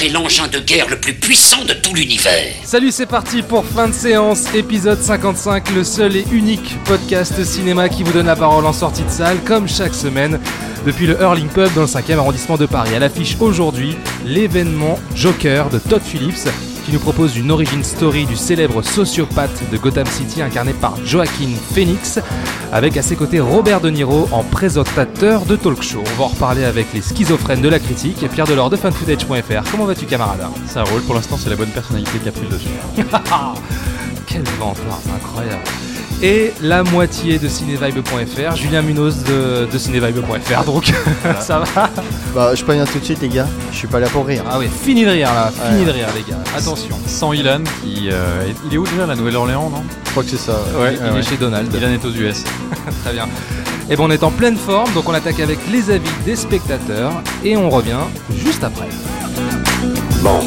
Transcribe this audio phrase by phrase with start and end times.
[0.00, 2.54] C'est l'engin de guerre le plus puissant de tout l'univers.
[2.64, 7.90] Salut, c'est parti pour fin de séance, épisode 55, le seul et unique podcast cinéma
[7.90, 10.40] qui vous donne la parole en sortie de salle, comme chaque semaine,
[10.86, 12.94] depuis le Hurling Pub dans le 5e arrondissement de Paris.
[12.94, 13.94] À l'affiche aujourd'hui,
[14.24, 16.48] l'événement Joker de Todd Phillips,
[16.84, 21.50] qui nous propose une origin story du célèbre sociopathe de Gotham City incarné par Joaquin
[21.72, 22.18] Phoenix,
[22.72, 26.02] avec à ses côtés Robert De Niro en présentateur de talk show.
[26.14, 29.70] On va en reparler avec les schizophrènes de la critique et Pierre Delors de fanfootage.fr.
[29.70, 32.56] Comment vas-tu camarade Ça roule, pour l'instant c'est la bonne personnalité qui a pris le
[32.56, 32.68] dessus.
[34.26, 35.89] Quel c'est incroyable.
[36.22, 40.92] Et la moitié de cinévibe.fr, Julien Munoz de, de cinévibe.fr, donc
[41.40, 41.88] ça va
[42.34, 44.44] Bah, je préviens tout de suite, les gars, je suis pas là pour rire.
[44.50, 45.86] Ah oui, fini de rire là, fini Ouais.
[45.86, 46.94] de rire les gars, attention.
[47.06, 48.10] Sans Ilan, qui.
[48.12, 49.82] euh, est- il est où déjà La Nouvelle-Orléans, non?
[50.04, 50.58] Je crois que c'est ça.
[50.78, 51.72] Ouais, Il est chez Donald.
[51.74, 52.44] Ilan est aux US.
[53.04, 53.26] Très bien.
[53.88, 57.12] Et bon, on est en pleine forme, donc on attaque avec les avis des spectateurs
[57.42, 57.96] et on revient
[58.44, 58.88] juste après.
[60.22, 60.40] Bon,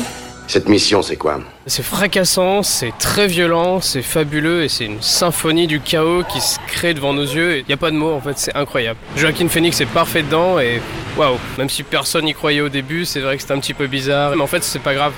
[0.53, 5.65] cette mission c'est quoi C'est fracassant, c'est très violent, c'est fabuleux et c'est une symphonie
[5.65, 7.57] du chaos qui se crée devant nos yeux.
[7.59, 8.99] Il n'y a pas de mots en fait, c'est incroyable.
[9.17, 10.79] Joaquin Phoenix est parfait dedans et
[11.17, 13.87] waouh, même si personne n'y croyait au début, c'est vrai que c'est un petit peu
[13.87, 15.13] bizarre, mais en fait c'est pas grave.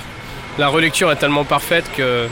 [0.57, 2.27] La relecture est tellement parfaite que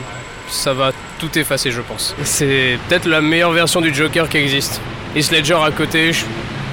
[0.49, 2.15] ça va tout effacer, je pense.
[2.23, 4.79] C'est peut-être la meilleure version du Joker qui existe.
[5.15, 6.23] Heath Ledger à côté, je-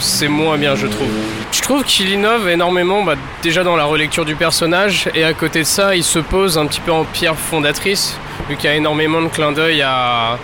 [0.00, 1.08] c'est moins bien, je trouve.
[1.52, 5.60] Je trouve qu'il innove énormément, bah, déjà dans la relecture du personnage, et à côté
[5.60, 8.16] de ça, il se pose un petit peu en pierre fondatrice,
[8.48, 10.38] vu qu'il y a énormément de clins d'œil à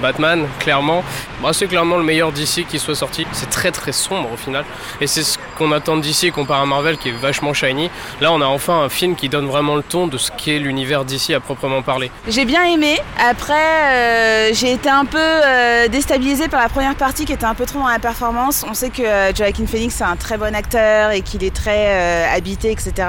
[0.00, 1.04] Batman, clairement.
[1.42, 3.26] Bah, c'est clairement le meilleur d'ici qui soit sorti.
[3.32, 4.64] C'est très très sombre au final,
[5.00, 7.88] et c'est ce qu'on attend d'ici comparé à Marvel qui est vachement shiny.
[8.20, 11.04] Là, on a enfin un film qui donne vraiment le ton de ce qu'est l'univers
[11.04, 12.10] d'ici à proprement parler.
[12.26, 12.98] J'ai bien aimé.
[13.18, 17.54] Après, euh, j'ai été un peu euh, déstabilisée par la première partie qui était un
[17.54, 18.64] peu trop dans la performance.
[18.68, 21.86] On sait que euh, Joaquin Phoenix c'est un très bon acteur et qu'il est très
[21.90, 23.08] euh, habité, etc.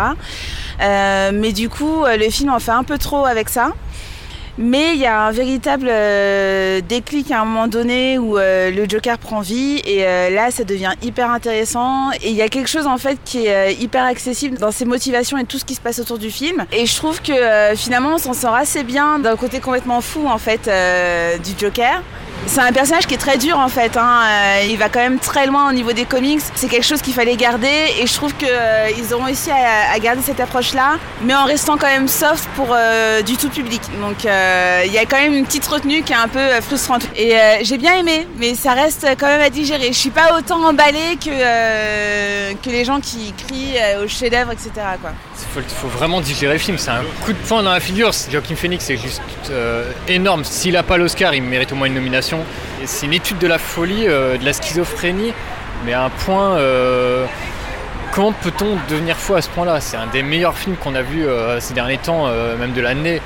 [0.80, 3.72] Mais du coup, le film en fait un peu trop avec ça.
[4.60, 8.88] Mais il y a un véritable euh, déclic à un moment donné où euh, le
[8.88, 12.70] Joker prend vie et euh, là ça devient hyper intéressant et il y a quelque
[12.70, 15.74] chose en fait qui est euh, hyper accessible dans ses motivations et tout ce qui
[15.74, 18.84] se passe autour du film et je trouve que euh, finalement on s'en sort assez
[18.84, 22.04] bien d'un côté complètement fou en fait euh, du Joker.
[22.46, 24.22] C'est un personnage qui est très dur en fait, hein.
[24.24, 27.14] Euh, il va quand même très loin au niveau des comics, c'est quelque chose qu'il
[27.14, 31.46] fallait garder et je trouve qu'ils ont réussi à, garder cette approche là, mais en
[31.46, 33.82] restant quand même soft pour euh, du tout public.
[34.02, 36.62] Donc euh, il y a quand même une petite retenue qui est un peu euh,
[36.62, 37.08] frustrante.
[37.16, 39.88] Et euh, j'ai bien aimé, mais ça reste quand même à digérer.
[39.88, 44.72] Je suis pas autant emballée que, euh, les gens qui crient euh, au chef-d'œuvre, etc.
[45.56, 48.12] Il faut, vraiment digérer le film, c'est un coup de poing dans la figure.
[48.32, 50.44] Joaquin Phoenix c'est juste euh, énorme.
[50.44, 52.40] S'il n'a pas l'Oscar, il mérite au moins une nomination.
[52.86, 55.34] C'est une étude de la folie, euh, de la schizophrénie,
[55.86, 56.58] mais à un point.
[56.58, 57.26] euh,
[58.12, 59.82] comment peut-on devenir fou à ce point-là?
[59.82, 61.26] C'est un des meilleurs films qu'on a vu
[61.60, 62.28] ces derniers temps,
[62.60, 63.22] même de l'année.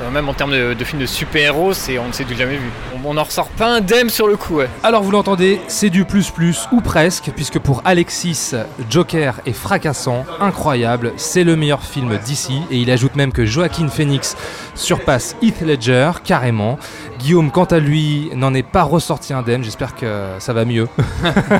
[0.00, 2.70] Euh, même en termes de, films de super-héros, on ne s'est jamais vu.
[3.04, 4.68] On n'en ressort pas indemne sur le coup, ouais.
[4.82, 8.52] Alors vous l'entendez, c'est du plus plus ou presque, puisque pour Alexis,
[8.88, 13.88] Joker est fracassant, incroyable, c'est le meilleur film d'ici, et il ajoute même que Joaquin
[13.88, 14.36] Phoenix
[14.74, 16.78] surpasse Heath Ledger carrément.
[17.18, 20.06] Guillaume, quant à lui, n'en est pas ressorti indemne, j'espère que
[20.38, 20.88] ça va mieux.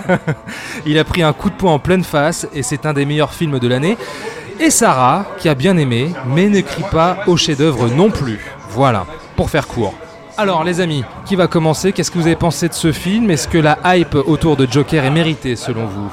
[0.87, 3.35] il a pris un coup de poing en pleine face, et c'est un des meilleurs
[3.35, 3.97] films de l'année.
[4.65, 8.39] Et Sarah, qui a bien aimé, mais ne crie pas au chef-d'œuvre non plus.
[8.71, 9.93] Voilà, pour faire court.
[10.39, 11.91] Alors les amis, qui va commencer?
[11.91, 13.29] Qu'est-ce que vous avez pensé de ce film?
[13.33, 16.13] Est-ce que la hype autour de Joker est méritée selon vous?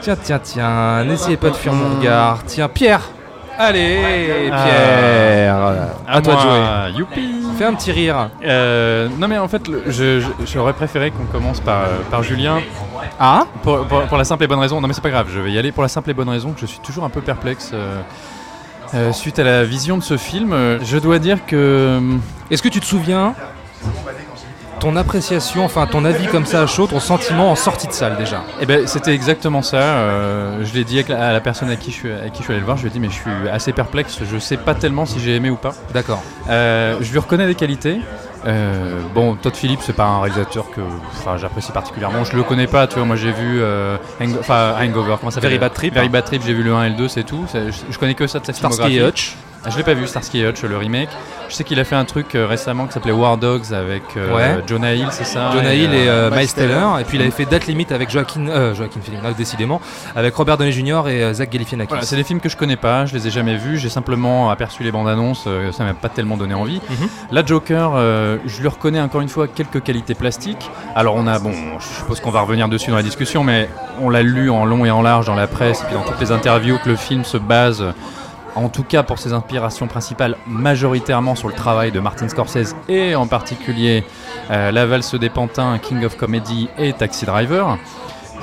[0.00, 2.40] Tiens, tiens, tiens, n'essayez pas de fuir mon regard.
[2.46, 3.10] Tiens, Pierre.
[3.56, 5.56] Allez, Pierre.
[6.08, 6.98] À toi de jouer.
[6.98, 8.28] Youpi Fais un petit rire.
[8.44, 12.22] Euh, Non mais en fait, le- je- je- j'aurais préféré qu'on commence par, euh, par
[12.22, 12.58] Julien.
[13.18, 15.40] Ah Pour, pour- pour la simple et bonne raison, non mais c'est pas grave, je
[15.40, 17.22] vais y aller pour la simple et bonne raison que je suis toujours un peu
[17.22, 18.00] perplexe euh,
[18.94, 20.52] euh, suite à la vision de ce film.
[20.52, 21.98] Euh, Je dois dire que...
[22.50, 23.34] Est-ce que tu te souviens
[24.80, 28.16] ton appréciation, enfin ton avis comme ça à chaud, ton sentiment en sortie de salle
[28.16, 28.42] déjà?
[28.60, 29.76] Eh ben, c'était exactement ça.
[29.78, 32.52] euh, je l'ai dit à la personne à qui, je suis, à qui je suis
[32.52, 32.76] allé le voir.
[32.76, 34.18] Je lui ai dit, mais je suis assez perplexe.
[34.30, 35.72] Je sais pas tellement si j'ai aimé ou pas.
[35.94, 36.22] D'accord.
[36.48, 38.00] Euh, je lui reconnais des qualités.
[38.46, 40.80] Euh, bon, Todd Phillips, c'est pas un réalisateur que
[41.38, 42.22] j'apprécie particulièrement.
[42.24, 43.04] Je le connais pas, tu vois.
[43.04, 43.60] Moi, j'ai vu
[44.20, 44.36] Hang-
[44.80, 45.16] Hangover.
[45.18, 45.50] Comment ça s'appelle?
[45.50, 45.94] Very Bad Trip.
[45.94, 46.42] Very Bad Trip.
[46.46, 47.44] J'ai vu le 1 et le 2, c'est tout.
[47.52, 49.36] Je, je connais que ça de sa Starsky et filmographie.
[49.66, 49.72] Hutch.
[49.72, 51.08] Je l'ai pas vu, Starsky et Hutch, le remake.
[51.48, 54.34] Je sais qu'il a fait un truc euh, récemment qui s'appelait War Dogs avec euh,
[54.34, 54.62] Ouais.
[54.66, 55.50] Jonah Hill, c'est ça?
[55.52, 56.68] Jonah Hill et euh, Miles Miles Teller.
[56.74, 57.00] Teller.
[57.00, 59.80] Et puis il avait fait Date Limit avec Joaquin, euh, Joaquin Phoenix, là, décidément,
[60.16, 61.02] avec Robert Downey Jr.
[61.08, 61.88] et euh, Zach Galifianakis.
[61.88, 64.50] Voilà, c'est des films que je connais pas, je les ai jamais vus, j'ai simplement
[64.50, 66.80] aperçu les bandes annonces, euh, ça m'a pas tellement donné envie.
[66.90, 67.08] Mhm.
[67.30, 70.68] La Joker, euh, je lui reconnais encore une fois quelques qualités plastiques.
[70.96, 73.68] Alors on a, bon, je suppose qu'on va revenir dessus dans la discussion, mais
[74.02, 76.20] on l'a lu en long et en large dans la presse et puis dans toutes
[76.20, 77.84] les interviews que le film se base,
[78.56, 83.14] en tout cas pour ses inspirations principales, majoritairement sur le travail de Martin Scorsese et
[83.14, 84.02] en particulier
[84.50, 87.78] euh, La valse des pantins, King of Comedy et Taxi Driver.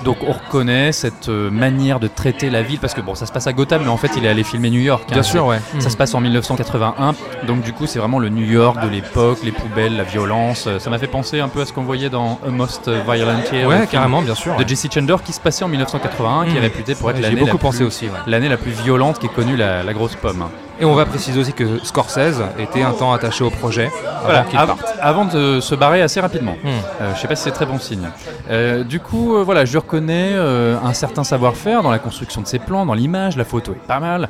[0.03, 3.31] Donc on reconnaît cette euh, manière de traiter la ville parce que bon ça se
[3.31, 5.03] passe à Gotham mais en fait il est allé filmer New York.
[5.07, 5.13] hein.
[5.13, 5.59] Bien sûr, ouais.
[5.79, 7.13] Ça se passe en 1981,
[7.47, 10.67] donc du coup c'est vraiment le New York de l'époque, les poubelles, la violence.
[10.79, 13.67] Ça m'a fait penser un peu à ce qu'on voyait dans A Most Violent Year,
[13.69, 14.55] Ouais, carrément, bien sûr.
[14.57, 16.63] de Jesse Chandler qui se passait en 1981, qui est Mm.
[16.63, 18.05] réputé pour être l'année beaucoup la, pensé plus- aussi.
[18.05, 18.11] ouais.
[18.27, 20.45] l'année la plus violente qui est connue la, la grosse pomme.
[20.79, 24.43] Et on va préciser aussi que Scorsese était un temps attaché au projet avant Voilà,
[24.43, 24.95] qu'il av- parte.
[24.99, 26.55] avant de se barrer assez rapidement.
[26.63, 26.67] Hmm.
[27.01, 28.09] Euh, je sais pas si c'est très bon signe.
[28.49, 32.59] Euh, du coup, euh, voilà, je reconnais un certain savoir-faire dans la construction de ses
[32.59, 34.29] plans, dans l'image, la photo est pas mal.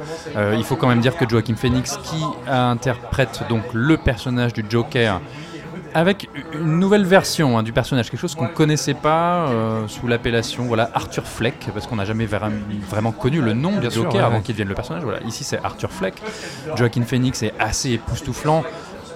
[0.57, 5.21] Il faut quand même dire que Joaquin Phoenix, qui interprète donc le personnage du Joker,
[5.93, 10.63] avec une nouvelle version hein, du personnage, quelque chose qu'on connaissait pas euh, sous l'appellation
[10.65, 12.51] voilà Arthur Fleck, parce qu'on n'a jamais vra-
[12.89, 14.41] vraiment connu le nom du sûr, Joker ouais, avant ouais.
[14.41, 15.03] qu'il devienne le personnage.
[15.03, 16.15] Voilà, ici c'est Arthur Fleck.
[16.75, 18.63] Joaquin Phoenix est assez époustouflant.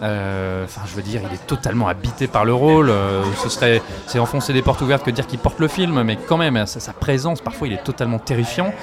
[0.04, 2.90] Euh, Enfin, je veux dire, il est totalement habité par le rôle.
[2.90, 6.18] euh, ce serait, c'est enfoncer des portes ouvertes que dire qu'il porte le film, mais
[6.18, 8.74] quand même, sa, présence, parfois, il est totalement terrifiant.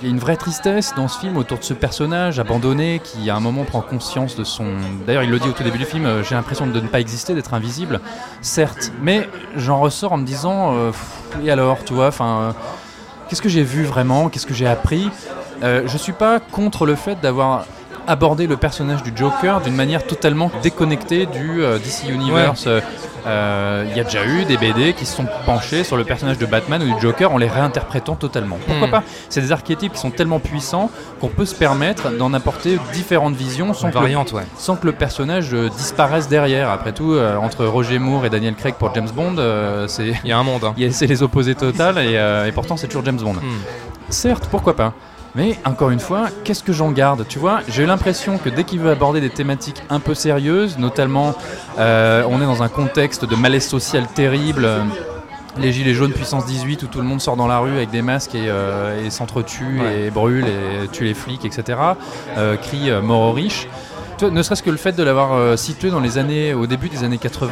[0.00, 3.30] Il y a une vraie tristesse dans ce film autour de ce personnage abandonné qui,
[3.30, 4.66] à un moment, prend conscience de son.
[5.06, 6.06] D'ailleurs, il le dit au tout début du film.
[6.06, 8.00] euh, J'ai l'impression de ne pas exister, d'être invisible,
[8.40, 10.74] certes, mais j'en ressors en me disant,
[11.44, 12.54] et alors, tu vois, enfin.
[13.28, 14.28] Qu'est-ce que j'ai vu vraiment?
[14.28, 15.08] Qu'est-ce que j'ai appris?
[15.62, 17.64] Euh, Je suis pas contre le fait d'avoir
[18.06, 22.64] abordé le personnage du Joker d'une manière totalement déconnectée du euh, DC Universe.
[22.66, 22.80] Euh,
[23.26, 26.38] euh, Il y a déjà eu des BD qui se sont penchés sur le personnage
[26.38, 28.58] de Batman ou du Joker en les réinterprétant totalement.
[28.66, 28.90] Pourquoi Hmm.
[28.90, 29.02] pas?
[29.28, 30.90] C'est des archétypes qui sont tellement puissants
[31.20, 34.42] qu'on peut se permettre d'en apporter différentes visions sans que, le, ouais.
[34.58, 36.70] sans que le personnage euh, disparaisse derrière.
[36.70, 39.36] Après tout, euh, entre Roger Moore et Daniel Craig pour James Bond,
[39.86, 40.64] c'est Il y a un monde.
[40.64, 40.74] hein.
[40.90, 42.14] c'est les opposés totales et,
[42.48, 43.34] et pourtant c'est toujours James Bond.
[43.34, 43.60] Hmm.
[44.08, 44.92] Certes, pourquoi pas?
[45.34, 47.24] Mais encore une fois, qu'est-ce que j'en garde?
[47.26, 51.34] Tu vois, j'ai l'impression que dès qu'il veut aborder des thématiques un peu sérieuses, notamment
[51.78, 54.66] euh, on est dans un contexte de malaise social terrible.
[54.66, 54.82] euh,
[55.58, 58.02] Les gilets jaunes puissance 18 où tout le monde sort dans la rue avec des
[58.02, 60.00] masques et, euh, et s'entretue Ouais.
[60.06, 61.78] et brûle et tue les flics, etc.
[62.62, 63.68] Crie mort aux riches.
[64.22, 67.18] Ne serait-ce que le fait de l'avoir situé dans les années, au début des années
[67.18, 67.50] 80,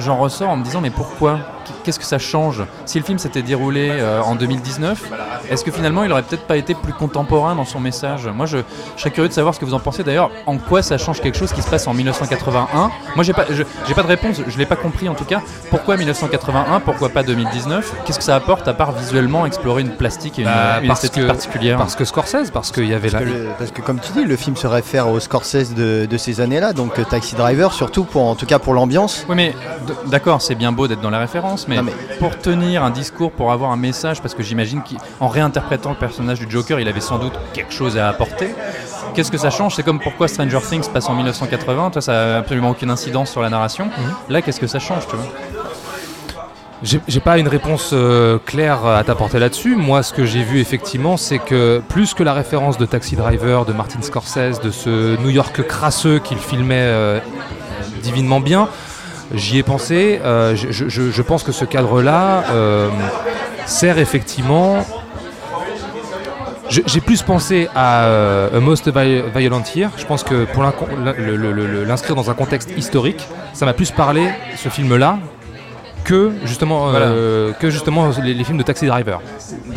[0.00, 1.38] j'en ressors en me disant mais pourquoi?
[1.84, 5.02] Qu'est-ce que ça change Si le film s'était déroulé euh, en 2019,
[5.50, 8.26] est-ce que finalement il aurait peut-être pas été plus contemporain dans son message?
[8.26, 8.58] Moi je,
[8.96, 10.02] je serais curieux de savoir ce que vous en pensez.
[10.04, 13.46] D'ailleurs, en quoi ça change quelque chose qui se passe en 1981 Moi j'ai pas,
[13.50, 15.40] je- j'ai pas de réponse, je l'ai pas compris en tout cas.
[15.70, 20.38] Pourquoi 1981 Pourquoi pas 2019 Qu'est-ce que ça apporte à part visuellement explorer une plastique
[20.38, 21.78] et une, Bah, une esthétique que- particulière?
[21.78, 23.18] Parce que Scorsese, parce qu'il y avait la.
[23.20, 26.06] Parce que, le- parce que comme tu dis, le film se réfère au Scorsese de,
[26.08, 29.24] de ces années-là, donc euh, Taxi Driver, surtout pour, en tout cas pour l'ambiance.
[29.28, 29.54] Oui, mais
[29.86, 32.90] d- d'accord, c'est bien beau d'être dans la référence, mais, Non, mais- pour tenir un
[32.90, 36.86] discours, pour avoir un message, parce que j'imagine qu'en réinterprétant le personnage du Joker, il
[36.88, 38.54] avait sans doute quelque chose à apporter.
[39.14, 39.74] Qu'est-ce que ça change?
[39.74, 43.30] C'est comme pourquoi Stranger Things se passe en 1980, toi ça a absolument aucune incidence
[43.30, 43.86] sur la narration.
[43.86, 43.92] Mhm.
[44.28, 45.26] Là, qu'est-ce que ça change, tu vois?
[46.80, 49.74] J'ai j'ai pas une réponse euh, claire à t'apporter là-dessus.
[49.74, 53.64] Moi, ce que j'ai vu effectivement, c'est que plus que la référence de Taxi Driver,
[53.64, 57.18] de Martin Scorsese, de ce New York crasseux qu'il filmait euh,
[58.04, 58.68] divinement bien,
[59.34, 60.20] j'y ai pensé.
[60.24, 62.88] Euh, je, je- je- pense que ce cadre-là euh,
[63.66, 64.84] sert effectivement.
[66.70, 69.90] J'ai plus pensé à euh, A Most Vi- Violent Year.
[69.96, 70.62] Je pense que pour
[71.86, 75.18] l'inscrire dans un contexte historique, ça m'a plus parlé, ce film-là,
[76.08, 79.20] que justement, euh, que justement les, les films de Taxi Driver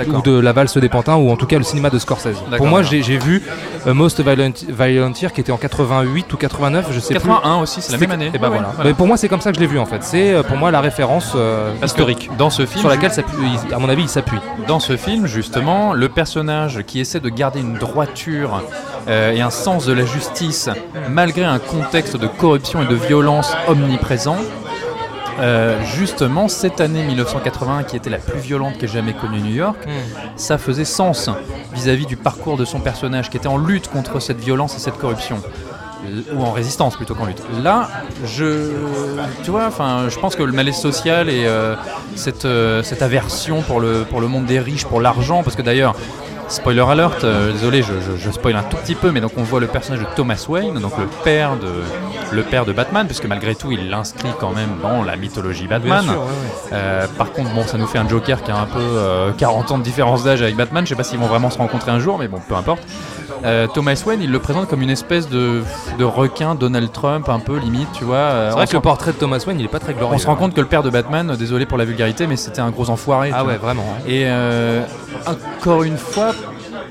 [0.08, 2.38] ou de La Valse des Pantins ou en tout cas le cinéma de Scorsese.
[2.58, 3.44] Pour moi, j'ai vu
[3.86, 7.24] A Most Violent, Violent Year qui était en 88 ou 89, je sais plus.
[7.30, 8.32] 81 aussi, c'est la même année.
[8.34, 8.68] Et ben Ouais, voilà.
[8.70, 8.90] ouais, voilà.
[8.90, 10.04] Mais pour moi, c'est comme ça que je l'ai vu en fait.
[10.04, 13.12] C'est euh, pour moi la référence euh, historique dans ce film, sur laquelle,
[13.68, 14.40] il- à mon avis, il s'appuie.
[14.68, 18.62] Dans ce film, justement, le personnage qui essaie de garder une droiture
[19.10, 20.70] euh, et un sens de la justice,
[21.10, 24.38] malgré un contexte de corruption et de violence omniprésent,
[25.42, 29.78] euh, justement, cette année 1981, qui était la plus violente qu'ait jamais connue New York,
[30.36, 31.30] ça faisait sens
[31.74, 34.98] vis-à-vis du parcours de son personnage, qui était en lutte contre cette violence et cette
[34.98, 35.38] corruption.
[36.06, 37.42] L- Ou en résistance plutôt qu'en lutte.
[37.64, 37.88] Là,
[38.26, 38.72] je,
[39.44, 41.76] tu vois, enfin, je pense que le malaise social et euh,
[42.16, 45.62] cette, euh, cette aversion pour le, pour le monde des riches, pour l'argent, parce que
[45.62, 45.96] d'ailleurs,
[46.52, 49.44] Spoiler alert, euh, désolé, je, je, je spoil un tout petit peu, mais donc on
[49.44, 51.82] voit le personnage de Thomas Wayne, donc le père de,
[52.36, 56.04] le père de Batman, puisque malgré tout il l'inscrit quand même dans la mythologie Batman.
[56.04, 56.70] Bien sûr, ouais, ouais.
[56.74, 59.72] Euh, par contre, bon, ça nous fait un Joker qui a un peu euh, 40
[59.72, 60.86] ans de différence d'âge avec Batman.
[60.86, 62.84] Je sais pas s'ils vont vraiment se rencontrer un jour, mais bon, peu importe.
[63.44, 65.64] Euh, Thomas Wayne, il le présente comme une espèce de,
[65.98, 68.16] de requin Donald Trump, un peu limite, tu vois.
[68.18, 70.16] Euh, C'est vrai que le portrait de Thomas Wayne, il est pas très glorieux.
[70.16, 70.38] on se rend hein.
[70.38, 73.32] compte que le père de Batman, désolé pour la vulgarité, mais c'était un gros enfoiré.
[73.34, 73.74] Ah ouais, vois.
[73.74, 73.86] vraiment.
[73.98, 74.04] hein.
[74.08, 74.84] Et euh,
[75.26, 76.32] encore une fois,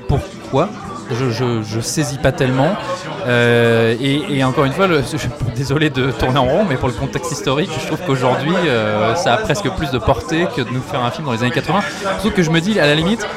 [0.07, 0.69] pourquoi?
[1.13, 2.69] Je, je, je saisis pas tellement.
[3.27, 6.87] Euh, et, et encore une fois, le, je, désolé de tourner en rond, mais pour
[6.87, 10.69] le contexte historique, je trouve qu'aujourd'hui, euh, ça a presque plus de portée que de
[10.69, 11.81] nous faire un film dans les années 80.
[12.23, 13.27] Sauf que je me dis, à la limite,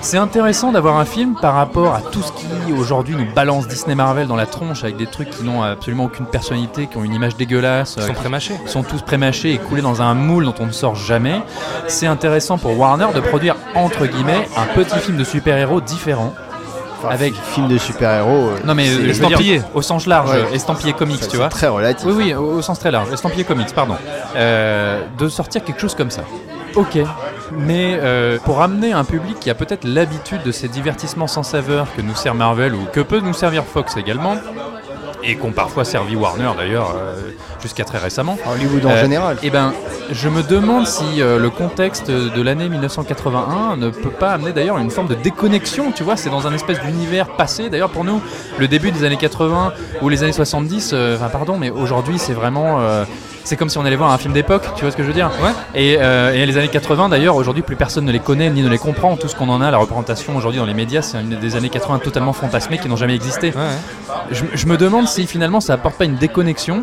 [0.00, 3.94] c'est intéressant d'avoir un film par rapport à tout ce qui aujourd'hui nous balance Disney
[3.94, 7.14] Marvel dans la tronche avec des trucs qui n'ont absolument aucune personnalité, qui ont une
[7.14, 8.54] image dégueulasse, Ils euh, sont prémâchés.
[8.64, 11.40] qui sont tous prémâchés et coulés dans un moule dont on ne sort jamais.
[11.88, 16.32] C'est intéressant pour Warner de produire entre guillemets un petit film de super-héros différent.
[17.00, 18.48] Enfin, Avec- film de super-héros.
[18.48, 19.62] euh, Non mais euh, dire, estampillé.
[19.74, 20.54] au sens large, Ouais.
[20.54, 21.48] estampillé comics, tu vois.
[21.48, 22.04] très relatif.
[22.06, 23.94] Oui, oui, au, au sens très large, estampillé comics, pardon.
[24.36, 26.22] Euh, de sortir quelque chose comme ça.
[26.74, 26.98] Ok.
[27.56, 31.86] Mais euh, pour amener un public qui a peut-être l'habitude de ces divertissements sans saveur
[31.96, 34.36] que nous sert Marvel ou que peut nous servir Fox également,
[35.24, 37.16] et qu'ont parfois servi Warner d'ailleurs euh,
[37.60, 39.36] jusqu'à très récemment, Hollywood en Euh, général.
[39.42, 39.72] eh ben,
[40.12, 44.78] je me demande si euh, le contexte de l'année 1981 ne peut pas amener d'ailleurs
[44.78, 47.68] une forme de déconnexion, tu vois, c'est dans un espèce d'univers passé.
[47.68, 48.20] D'ailleurs, pour nous,
[48.58, 52.32] le début des années 80 ou les années 70, euh, enfin, pardon, mais aujourd'hui, c'est
[52.32, 52.78] vraiment.
[53.48, 55.14] C'est comme si on allait voir un film d'époque, tu vois ce que je veux
[55.14, 55.50] dire Ouais.
[55.74, 58.68] et, euh, et les années 80, d'ailleurs, aujourd'hui, plus personne ne les connaît ni ne
[58.68, 59.16] les comprend.
[59.16, 61.70] Tout ce qu'on en a, la représentation aujourd'hui dans les médias, c'est une des années
[61.70, 63.48] 80 totalement fantasmées qui n'ont jamais existé.
[63.50, 64.14] Ouais, ouais.
[64.32, 66.82] Je, je me demande si finalement ça apporte pas une déconnexion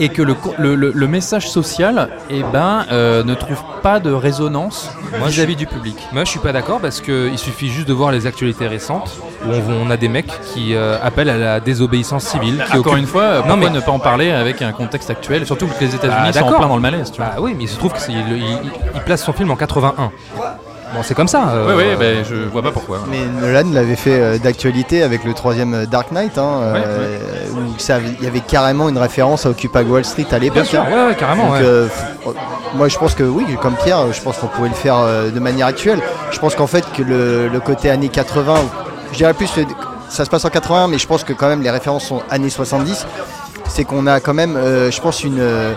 [0.00, 4.12] et que le, le, le- le message social eh ben, euh, ne trouve pas de
[4.12, 4.90] résonance
[5.26, 5.96] vis-à-vis du public.
[6.12, 9.50] Moi je suis pas d'accord parce qu'il suffit juste de voir les actualités récentes où
[9.50, 12.64] on, on a des mecs qui euh, appellent à la désobéissance civile.
[12.70, 15.80] Qui Encore une fois, mais- ne pas en parler avec un contexte actuel, surtout que
[15.84, 17.10] les États-Unis Bah, sont en plein dans le malaise.
[17.10, 17.30] Tu vois.
[17.30, 20.10] Bah oui, mais il se trouve qu'il il, il- il place son film en 81.
[20.94, 21.50] Bon, c'est comme ça.
[21.50, 23.00] euh, oui, oui, ben, je vois pas pourquoi.
[23.10, 27.18] Mais Nolan l'avait fait euh, d'actualité avec le troisième euh, Dark Knight, hein, euh,
[27.52, 30.54] où ça il y avait carrément une référence à Occupy Wall Street à l'époque.
[30.54, 30.86] Bien sûr, hein.
[30.90, 31.44] ouais, ouais, carrément.
[31.44, 31.60] Donc, ouais.
[31.62, 32.32] euh, f-
[32.74, 35.40] moi, je pense que oui, comme Pierre, je pense qu'on pouvait le faire euh, de
[35.40, 36.00] manière actuelle.
[36.30, 38.68] Je pense qu'en fait, que le, le côté années 80, ou-
[39.12, 39.50] je dirais plus,
[40.08, 42.50] ça se passe en 80, mais je pense que quand même les références sont années
[42.50, 43.06] 70.
[43.68, 45.72] C'est qu'on a quand même, euh, je pense, une, euh,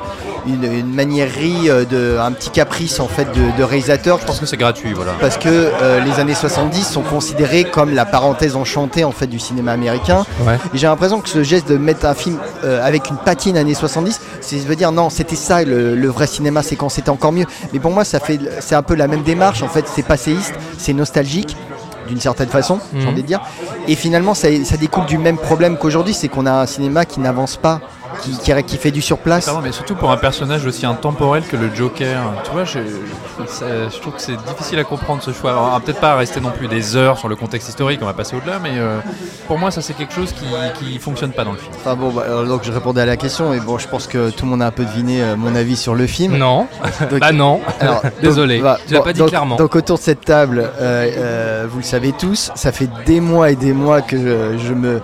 [0.47, 4.19] une, une maniérerie, euh, de, un petit caprice en fait de, de réalisateur.
[4.19, 5.11] Je pense que c'est gratuit, voilà.
[5.19, 9.39] parce que euh, les années 70 sont considérées comme la parenthèse enchantée en fait du
[9.39, 10.25] cinéma américain.
[10.45, 10.55] Ouais.
[10.73, 13.73] Et j'ai l'impression que ce geste de mettre un film euh, avec une patine années
[13.75, 17.09] 70, c'est je veux dire non, c'était ça le, le vrai cinéma, c'est quand c'était
[17.09, 17.45] encore mieux.
[17.73, 20.53] Mais pour moi, ça fait c'est un peu la même démarche en fait, c'est passéiste,
[20.77, 21.55] c'est nostalgique
[22.11, 23.07] d'une certaine façon, j'ai Mhm.
[23.07, 23.41] envie de dire.
[23.87, 27.19] Et finalement, ça, ça découle du même problème qu'aujourd'hui, c'est qu'on a un cinéma qui
[27.21, 27.79] n'avance pas,
[28.21, 29.45] qui, qui, qui fait du surplace.
[29.45, 32.21] Pardon, mais surtout pour un personnage aussi intemporel que le Joker.
[32.43, 32.79] Tu vois, je,
[33.39, 35.51] je trouve que c'est difficile à comprendre ce choix.
[35.51, 38.05] Alors, on va peut-être pas rester non plus des heures sur le contexte historique, on
[38.05, 38.99] va passer au-delà, mais euh,
[39.47, 40.45] pour moi, ça c'est quelque chose qui,
[40.79, 41.71] qui fonctionne pas dans le film.
[41.75, 44.29] Enfin bon, bah, alors, donc je répondais à la question, et bon, je pense que
[44.29, 46.37] tout le monde a un peu deviné euh, mon avis sur le film.
[46.37, 46.67] Non,
[47.09, 47.61] Donc- bah non.
[47.79, 49.55] Alors, Désolé, donc, bah, tu l'as bon, pas dit donc- clairement.
[49.55, 53.51] Donc autour de cette table, euh, euh, vous le savez tous, ça fait des mois
[53.51, 55.01] et des mois que je, je me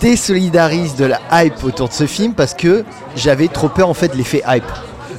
[0.00, 2.84] désolidarise de la hype autour de ce film parce que
[3.14, 4.64] j'avais trop peur en fait de l'effet hype.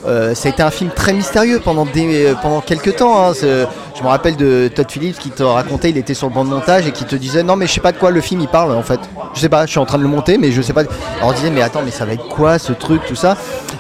[0.06, 3.30] Euh, ça a été un film très mystérieux pendant, euh, pendant quelques temps.
[3.30, 3.34] hein.
[3.34, 6.50] Je me rappelle de Todd Phillips qui te racontait, il était sur le banc de
[6.50, 8.48] montage et qui te disait non mais je sais pas de quoi le film il
[8.48, 9.00] parle en fait.
[9.34, 10.82] Je sais pas, je suis en train de le monter mais je sais pas.
[11.18, 13.36] Alors on disait mais attends mais ça va être quoi ce truc tout ça?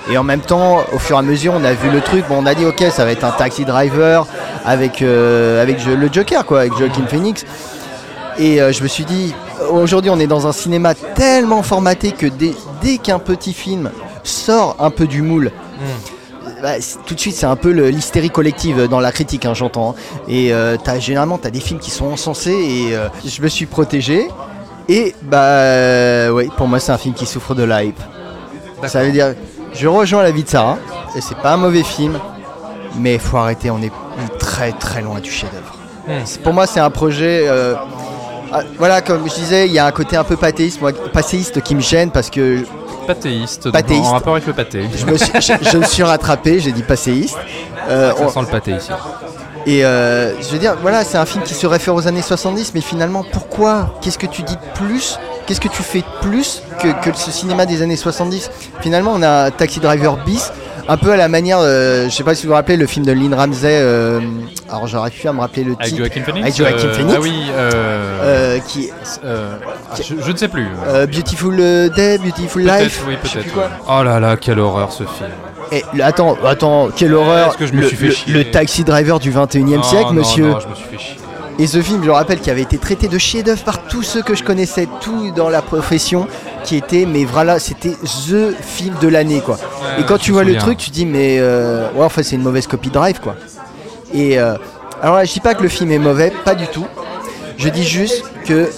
[0.10, 2.26] Et en même temps au fur et à mesure on a vu le truc.
[2.28, 4.26] Bon on a dit ok ça va être un taxi driver
[4.66, 7.46] avec euh, avec le Joker quoi avec Joaquin Phoenix.
[8.40, 9.34] Et je me suis dit,
[9.72, 13.92] aujourd'hui on est dans un cinéma tellement formaté que dès, dès qu'un petit film
[14.24, 15.52] sort un peu du moule,
[16.62, 19.54] bah, c'est- tout de suite c'est un peu le- l'hystérie collective dans la critique, hein,
[19.54, 19.92] j'entends.
[19.92, 20.22] hein.
[20.28, 23.48] Et euh, t'as- généralement tu as des films qui sont encensés et euh, je me
[23.48, 24.28] suis protégé.
[24.90, 28.00] Et bah euh, oui, pour moi c'est un film qui souffre de la hype.
[28.86, 29.34] Ça veut dire,
[29.74, 30.78] je rejoins l'avis de Sarah,
[31.16, 32.20] et c'est pas un mauvais film,
[32.98, 33.92] mais faut arrêter, on est
[34.40, 35.74] très très loin du chef-d'œuvre.
[36.08, 36.24] Hmm.
[36.44, 37.46] Pour moi, c'est un projet.
[37.48, 37.76] euh,
[38.78, 41.76] voilà, comme je disais, il y a un côté un peu pathéiste, moi, passéiste qui
[41.76, 42.64] me gêne parce que
[43.06, 44.06] Pathéiste, donc Pathéiste.
[44.06, 44.84] en rapport avec le pâté.
[44.96, 47.38] je me suis, je, je me suis rattrapé, j'ai dit passéiste.
[47.90, 48.90] Euh, Ça on- sent le pâté ici.
[49.66, 52.74] et euh, je veux dire, voilà, c'est un film qui se réfère aux années 70,
[52.76, 53.98] mais finalement, pourquoi?
[54.02, 55.20] Qu'est-ce que tu dis de plus?
[55.46, 58.52] Qu'est-ce que tu fais de plus que, que ce cinéma des années 70
[58.82, 60.52] Finalement, on a Taxi Driver bis,
[60.90, 63.06] Un peu à la manière, euh, je sais pas si vous vous rappelez le film
[63.06, 63.68] de Lynn Ramsey.
[63.82, 64.22] euh,
[64.70, 65.98] alors j'aurais pu à me rappeler le Avec titre.
[66.00, 67.14] Joaquin Phoenix Avec Joaquin euh, Phoenix.
[67.18, 68.90] Ah oui, euh, qui
[69.26, 69.58] euh,
[69.98, 70.68] je, je ne sais plus.
[71.12, 71.58] Beautiful
[71.94, 73.04] Day, Beautiful Life.
[73.08, 73.64] oui, peut-être, ouais.
[73.90, 75.30] Oh là là, quelle horreur ce film.
[75.74, 78.46] Et attends, attends, quelle horreur est-ce que je me le, suis fait le- chier le
[78.52, 80.48] taxi driver du 21 e siècle, non, monsieur.
[80.48, 81.18] non, je me suis fait chier.
[81.60, 84.22] Et ce film, je le rappelle, qui avait été traité de chef-d'œuvre par tous ceux
[84.22, 86.28] que je connaissais, tout dans la profession,
[86.68, 89.58] qui était, mais voilà, c'était the film de l'année, quoi.
[89.98, 92.44] et quand tu vois le truc, tu dis, mais euh, ouais, en fait, c'est une
[92.44, 93.36] mauvaise copie Drive, quoi.
[94.14, 94.56] Et euh,
[95.02, 96.86] alors là, je dis pas que le film est mauvais, pas du tout.
[97.58, 98.70] Je dis juste que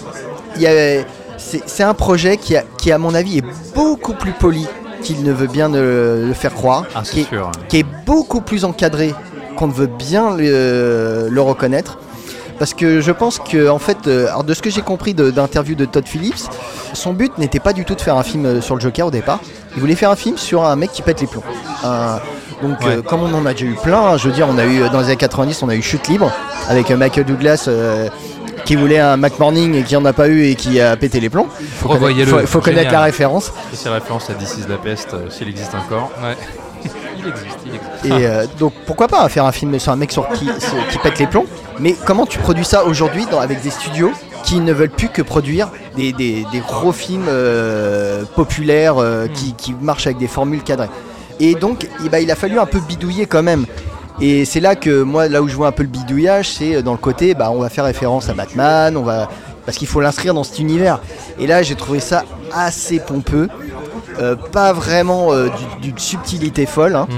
[0.57, 1.03] y a-
[1.37, 4.67] c'est c'est un projet qui, a- qui, à mon avis, est beaucoup plus poli
[5.01, 7.49] qu'il ne veut bien le, le faire croire, Ah, qui, est, sûr.
[7.69, 9.15] qui est beaucoup plus encadré
[9.55, 11.97] qu'on ne veut bien le, le reconnaître.
[12.59, 15.75] Parce que je pense que, en fait, euh, alors de ce que j'ai compris d'interview
[15.75, 16.49] de Todd Phillips,
[16.93, 19.11] son but n'était pas du tout de faire un film euh, sur le Joker au
[19.11, 19.39] départ.
[19.75, 21.43] Il voulait faire un film sur un mec qui pète les plombs.
[21.83, 22.19] Un-
[22.61, 24.65] donc, euh, comme on en a déjà eu plein, hein, je veux dire, on a
[24.65, 26.29] eu dans les années 90, on a eu Chute libre
[26.67, 27.65] avec Michael Douglas.
[27.69, 28.09] euh,
[28.65, 31.19] qui voulait un Mac Morning et qui en a pas eu et qui a pété
[31.19, 31.47] les plombs.
[31.79, 33.47] Faut connaître, faut- faut connaître la référence.
[33.73, 36.11] Et c'est référence à This is la peste, euh, s'il existe encore.
[36.21, 36.35] Ouais.
[36.83, 38.05] Il existe, il existe.
[38.05, 40.97] Et euh, donc pourquoi pas faire un film sur un mec sur qui, sur- qui
[40.99, 41.45] pète les plombs?
[41.79, 44.11] Mais comment tu produis ça aujourd'hui avec des studios
[44.43, 49.53] qui ne veulent plus que produire des, des- des gros films euh, populaires euh, qui,
[49.53, 50.89] qui marchent avec des formules cadrées?
[51.39, 53.65] Et donc eh ben, il a fallu un peu bidouiller quand même.
[54.21, 56.91] Et c'est là que moi, là où je vois un peu le bidouillage, c'est dans
[56.91, 59.29] le côté, bah, on va faire référence à Batman, on va
[59.65, 60.99] parce qu'il faut l'inscrire dans cet univers.
[61.39, 63.47] Et là, j'ai trouvé ça assez pompeux,
[64.51, 65.47] pas vraiment euh,
[65.81, 66.95] du- d'une subtilité folle.
[66.95, 67.07] hein.
[67.09, 67.15] Mhm.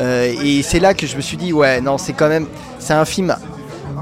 [0.00, 2.46] Euh, et c'est là que je me suis dit, ouais, non, c'est quand même,
[2.80, 3.34] c'est un film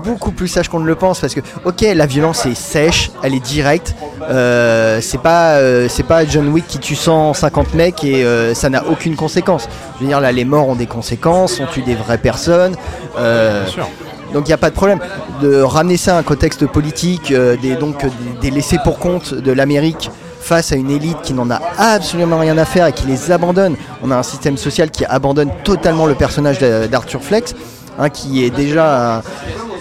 [0.05, 3.35] beaucoup plus sage qu'on ne le pense parce que, ok, la violence est sèche, elle
[3.35, 3.95] est directe.
[4.31, 8.71] euh, c'est pas, euh, c'est pas John Wick qui tue 150 mecs et euh, ça
[8.71, 9.69] n'a aucune conséquence.
[9.97, 12.75] Je veux dire, là, les morts ont des conséquences, on tue des vraies personnes.
[13.19, 13.89] euh, Bien sûr.
[14.33, 14.99] donc il n'y a pas de problème
[15.43, 18.09] de ramener ça à un contexte politique, euh, des, donc euh,
[18.41, 20.11] des, des laissés pour compte de l'Amérique
[20.53, 23.75] face à une élite qui n'en a absolument rien à faire et qui les abandonne.
[24.03, 27.55] On a un système social qui abandonne totalement le personnage d'a- d'Arthur Flex,
[27.99, 29.23] hein, qui est déjà un,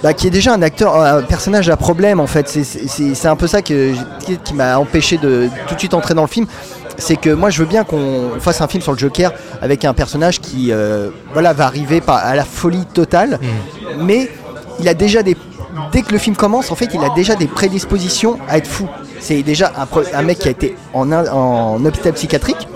[0.01, 2.47] bah, qui est déjà un acteur, un personnage à problème en fait.
[2.47, 3.91] C'est- un peu ça que,
[4.23, 6.45] qui, qui m'a empêché de tout de suite entrer dans le film.
[6.97, 9.93] C'est que moi je veux bien qu'on fasse un film sur le Joker avec un
[9.93, 13.39] personnage qui euh, voilà, va arriver à la folie totale
[13.99, 14.29] mais
[14.79, 15.35] il a déjà des
[15.91, 18.87] dès que le film commence en fait il a déjà des prédispositions à être fou
[19.21, 19.71] c'est déjà
[20.13, 22.67] un, mec qui a été en, en hôpital psychiatrique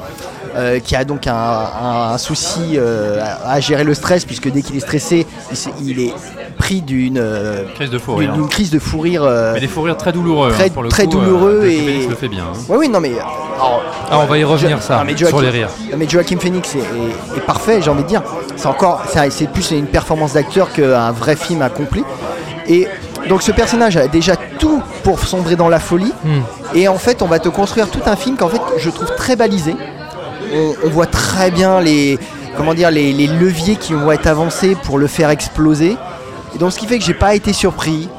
[0.55, 4.49] euh, qui a donc un, un- un souci euh, à, à gérer le stress puisque
[4.49, 5.27] dès qu'il est stressé
[5.81, 6.13] il, est
[6.57, 8.31] pris d'une euh, Crise de fou rire.
[8.33, 10.51] d'une crise de fou rire Mais des fous rires très douloureux.
[10.51, 12.43] très- hein, pour le très coup, douloureux et- Joaquin Phoenix le fait bien.
[12.45, 12.57] hein.
[12.69, 13.81] ouais oui non mais alors,
[14.11, 15.69] Ah, on va y revenir, Jo- ça, non, mais sur Joaquin- les rires.
[15.91, 18.21] non, mais Joaquin Phoenix est, est- est parfait, j'ai envie de dire.
[18.57, 22.03] C'est encore, c'est plus une performance d'acteur qu'un vrai film accompli.
[22.67, 22.87] Et
[23.29, 26.13] donc ce personnage a déjà tout pour sombrer dans la folie.
[26.23, 26.41] Hmm.
[26.73, 29.35] Et en fait, on va te construire tout un film qu'en fait je trouve très
[29.35, 29.75] balisé.
[30.53, 32.19] On, on voit très bien les,
[32.57, 35.97] comment dire, les, les leviers qui vont être avancés pour le faire exploser.
[36.55, 38.09] Et donc ce qui fait que j'ai pas été surpris.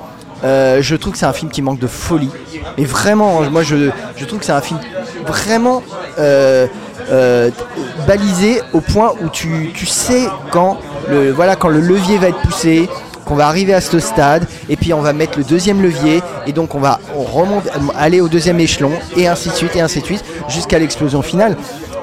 [0.44, 2.30] Euh, je trouve que c'est un film qui manque de folie.
[2.76, 4.78] Mais vraiment, moi je, je trouve que c'est un film
[5.26, 5.82] vraiment
[6.18, 6.66] euh,
[7.10, 7.50] euh,
[8.06, 10.76] balisé au point où tu, tu sais quand
[11.08, 12.88] le, voilà, quand le levier va être poussé,
[13.26, 16.52] qu'on va arriver à ce stade, et puis on va mettre le deuxième levier, et
[16.52, 17.64] donc on va on remonte,
[17.98, 21.56] aller au deuxième échelon, et ainsi de suite, et ainsi de suite, jusqu'à l'explosion finale,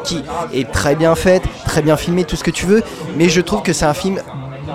[0.04, 0.22] qui
[0.54, 2.84] est très bien faite, très bien filmée, tout ce que tu veux,
[3.18, 4.22] mais je trouve que c'est un film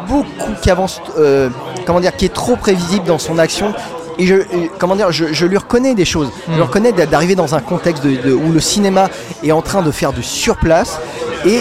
[0.09, 1.51] beaucoup qui avance, euh,
[1.87, 3.73] comment dire, qui est trop prévisible dans son action.
[4.21, 6.29] Et je, et comment dire, je, je lui reconnais des choses.
[6.49, 9.09] Je lui reconnais d'a- d'arriver dans un contexte de- de- où le cinéma
[9.45, 10.99] est en train de faire de surplace
[11.47, 11.61] et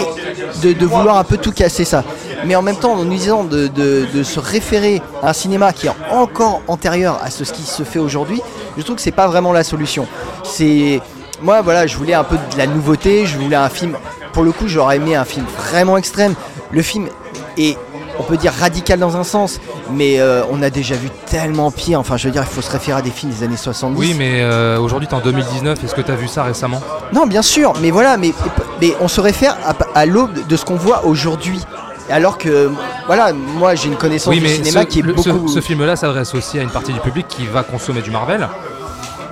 [0.64, 2.02] de, de vouloir un peu tout casser ça.
[2.44, 5.72] Mais en même temps, en nous disant de, de- de se référer à un cinéma
[5.72, 8.40] qui est encore antérieur à ce, qui se fait aujourd'hui,
[8.76, 10.06] je trouve que c'est pas vraiment la solution.
[10.44, 11.00] C'est
[11.42, 13.26] moi, voilà, je voulais un peu de la nouveauté.
[13.26, 13.96] Je voulais un film.
[14.32, 16.34] Pour le coup, j'aurais aimé un film vraiment extrême.
[16.70, 17.08] Le film
[17.56, 17.76] est
[18.20, 19.60] on peut dire radical dans un sens,
[19.92, 22.00] mais euh, on a déjà vu tellement pire.
[22.00, 23.96] Enfin, je veux dire, il faut se référer à des films des années 70.
[23.96, 25.84] Oui, mais euh, aujourd'hui, t'es en 2019.
[25.84, 26.80] Est-ce que t'as vu ça récemment?
[27.12, 28.32] Non, bien sûr, mais voilà, mais,
[28.80, 31.60] mais on se réfère à, à l'aube de ce qu'on voit aujourd'hui.
[32.10, 32.70] Alors que,
[33.06, 35.48] voilà, moi j'ai une connaissance Oui, du cinéma ce, qui est le- beaucoup.
[35.48, 38.48] ce film-là s'adresse aussi à une partie du public qui va consommer du Marvel.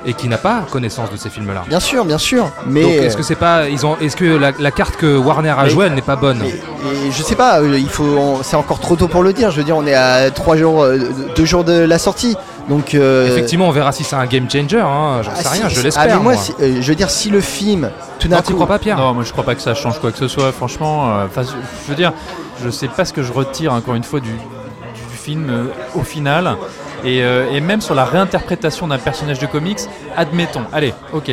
[0.09, 1.65] et qui n'a pas connaissance de ces films-là.
[1.69, 2.49] Bien sûr, bien sûr.
[2.65, 5.55] Mais Donc est-ce que c'est pas ils ont est-ce que la, la carte que Warner
[5.59, 6.43] a jouée elle n'est pas bonne?
[6.45, 9.51] Et, et je sais pas, euh, il faut, c'est encore trop tôt pour le dire.
[9.51, 10.99] Je veux dire, on est à trois jours, euh,
[11.35, 12.37] deux jours de la sortie,
[12.68, 12.94] donc.
[12.94, 14.81] euh, Effectivement, on verra si c'est un game changer.
[14.81, 16.05] Hein, J'en ah, sais si- rien, je l'espère.
[16.05, 16.42] Ah, mais moi, moi.
[16.42, 18.79] si- euh, je veux dire, si le film, tout d'un Non, tu coup, crois pas,
[18.79, 21.11] Pierre Non, moi je crois pas que ça change quoi que ce soit, franchement.
[21.11, 22.12] euh, je, je veux dire,
[22.64, 26.02] je sais pas ce que je retire encore une fois du, du film euh, au
[26.02, 26.57] final.
[27.05, 29.81] Et, euh, et même sur la réinterprétation d'un personnage de comics,
[30.16, 31.31] admettons, allez, ok,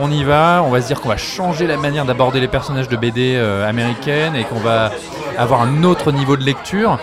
[0.00, 2.88] on y va, on va se dire qu'on va changer la manière d'aborder les personnages
[2.88, 4.90] de BD euh, américaines et qu'on va
[5.38, 6.98] avoir un autre niveau de lecture.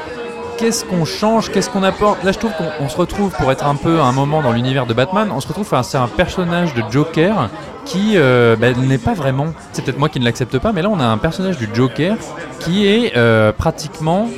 [0.61, 2.23] Qu'est-ce qu'on change Qu'est-ce qu'on apporte?
[2.23, 4.51] Là, je trouve qu'on on se retrouve pour être un peu à un moment dans
[4.51, 5.31] l'univers de Batman.
[5.33, 7.49] On se retrouve face à un personnage de Joker
[7.83, 9.55] qui euh, bah, n'est pas vraiment.
[9.73, 12.15] C'est peut-être moi qui ne l'accepte pas, mais là, on a un personnage du Joker
[12.59, 14.29] qui est euh, pratiquement,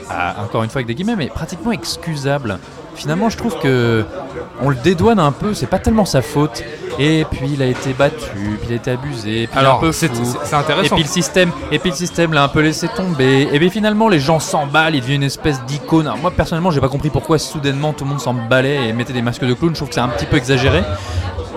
[0.41, 2.57] encore une fois avec des guillemets, mais pratiquement excusable.
[2.95, 4.05] Finalement, je trouve que
[4.61, 5.53] on le dédouane un peu.
[5.53, 6.63] C'est pas tellement sa faute.
[6.99, 8.29] Et puis, il a été battu,
[8.59, 10.93] puis il a été abusé, puis Alors, un peu c'est c'est Et intéressant.
[10.95, 13.47] puis le système, et puis le système l'a un peu laissé tomber.
[13.51, 16.07] Et bien finalement les gens s'emballent, il devient une espèce d'icône.
[16.21, 19.43] Moi personnellement j'ai pas compris pourquoi soudainement tout le monde s'emballait et mettait des masques
[19.43, 19.71] de clown.
[19.71, 20.83] Je trouve que c'est un petit peu exagéré.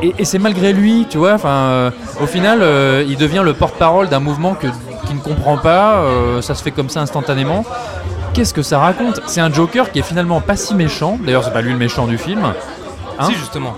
[0.02, 1.34] Et, et c'est malgré lui, tu vois.
[1.34, 1.90] Enfin, euh,
[2.22, 4.68] au final, euh, il devient le porte-parole d'un mouvement que
[5.06, 5.96] qui ne comprend pas.
[5.98, 7.62] euh, ça se fait comme ça instantanément.
[8.36, 9.22] Qu'est-ce que ça raconte?
[9.26, 11.18] C'est un Joker qui est finalement pas si méchant.
[11.24, 12.44] D'ailleurs, c'est pas lui le méchant du film.
[13.18, 13.28] Hein?
[13.28, 13.74] Si justement,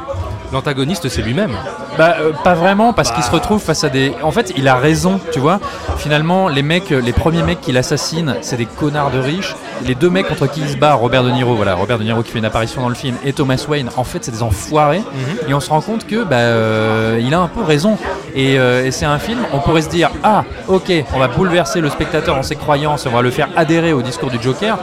[0.52, 1.52] l'antagoniste c'est lui-même.
[1.96, 4.12] Bah euh, pas vraiment parce qu'il se retrouve face à des.
[4.22, 5.58] En fait, il a raison, tu vois.
[5.96, 9.54] Finalement, les mecs, euh, les premiers mecs qu'il assassine, c'est des connards de riches.
[9.84, 12.22] Les deux mecs contre qui il se bat, Robert De Niro, voilà, Robert De Niro
[12.22, 15.02] qui fait une apparition dans le film, et Thomas Wayne, en fait, c'est des enfoirés.
[15.48, 17.96] Et on se rend compte que bah euh, il a un peu raison.
[18.34, 21.80] Et, euh, et c'est un film, on pourrait se dire ah ok, on va bouleverser
[21.80, 24.78] le spectateur dans ses croyances, on va le faire adhérer au discours du Joker.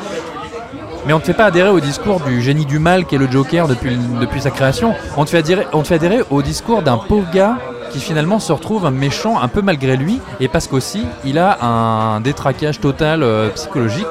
[1.05, 3.19] Mais on ne te fait pas adhérer au discours du génie du mal qui est
[3.19, 4.95] le Joker depuis, sa création.
[5.17, 7.57] On te, fait adhérer, on te fait adhérer au discours d'un pauvre gars
[7.91, 11.63] qui finalement se retrouve un méchant un peu malgré lui et parce qu'aussi il a
[11.63, 14.07] un détraquage total euh, psychologique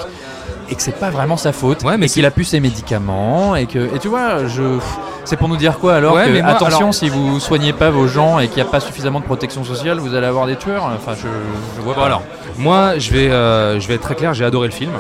[0.71, 3.57] et que c'est pas vraiment sa faute Ouais, mais et qu'il a pu ses médicaments
[3.57, 4.79] et que et tu vois je
[5.25, 7.73] c'est pour nous dire quoi alors Ouais, que, mais moi, attention alors- si vous soignez
[7.73, 10.47] pas vos gens et qu'il n'y a pas suffisamment de protection sociale vous allez avoir
[10.47, 11.29] des tueurs enfin je,
[11.77, 12.21] je vois pas Voilà.
[12.57, 14.93] Moi, je vais, euh, je vais être très clair, j'ai adoré le film.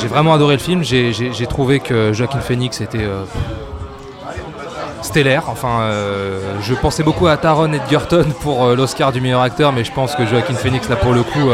[0.00, 0.82] J'ai vraiment adoré le film.
[0.82, 1.12] J'ai-
[1.46, 3.24] trouvé que Joaquin Phoenix était euh,
[5.02, 5.44] stellaire.
[5.48, 9.92] Enfin, euh, je pensais beaucoup à Taron Edgerton pour l'Oscar du meilleur acteur, mais je
[9.92, 11.48] pense que Joaquin Phoenix, là, pour le coup,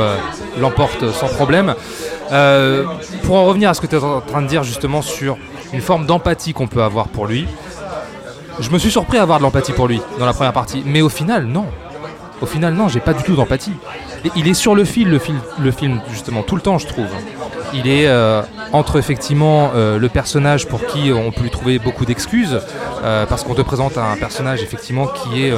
[0.61, 1.75] l'emporte sans problème.
[3.25, 5.37] Pour en revenir à ce que tu es en train de dire, justement, sur
[5.73, 7.49] une forme d'empathie qu'on peut avoir pour lui,
[8.61, 11.03] je me suis surpris à avoir de l'empathie pour lui dans la première partie, mais
[11.03, 11.67] au final, non.
[12.41, 13.73] Au final, non, j'ai pas du tout d'empathie.
[14.35, 17.07] Il est sur le fil, le, fil, le film, justement, tout le temps, je trouve.
[17.73, 22.05] Il est euh, entre effectivement euh, le personnage pour qui on peut lui trouver beaucoup
[22.05, 22.61] d'excuses,
[23.05, 25.55] euh, parce qu'on te présente un personnage effectivement qui est,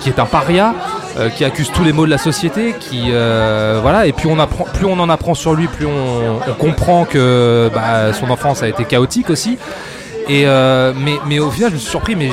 [0.00, 0.74] qui est un paria,
[1.34, 4.06] qui accuse tous les maux de la société, qui voilà.
[4.06, 7.68] Et puis on apprend, plus on en apprend sur lui, plus on, on comprend que
[7.74, 9.58] bah, son enfance a été chaotique aussi.
[10.30, 10.92] Euh,
[11.26, 12.30] mais, au final, je me suis surpris, mais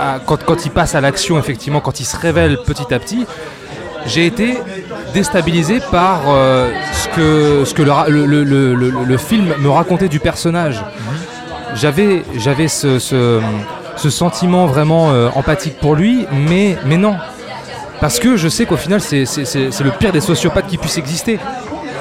[0.00, 3.26] à- quand, il passe à l'action, effectivement, quand il se révèle petit à petit,
[4.06, 4.58] j'ai été
[5.14, 7.08] déstabilisé par euh, ce
[7.74, 10.82] que, le, film me racontait du personnage.
[11.74, 12.22] J'avais,
[12.68, 13.40] ce,
[13.96, 17.16] sentiment vraiment euh, empathique pour lui, mais, mais non.
[18.00, 21.38] Parce que je sais qu'au final, c'est, le pire des sociopathes qui puisse exister.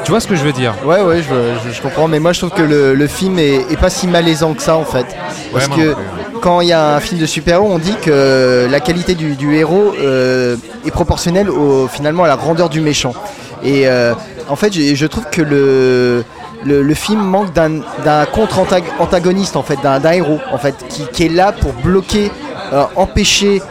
[0.04, 2.34] Tu vois ce que je veux dire Ouais, ouais, je, je- je comprends, mais moi
[2.34, 5.06] je trouve que le, le film est, est pas si malaisant que ça en fait.
[5.52, 5.96] Parce que non
[6.42, 9.56] quand il y a un film de super-héros, on dit que la qualité du, du
[9.56, 13.14] héros euh, est proportionnelle au, finalement à la grandeur du méchant.
[13.64, 14.14] Et euh,
[14.50, 16.26] en fait, je, je trouve que le,
[16.66, 21.30] le, le film manque d'un contre-antagoniste en fait, d'un héros en fait, qui, qui est
[21.30, 22.30] là pour bloquer,
[22.74, 23.62] euh, empêcher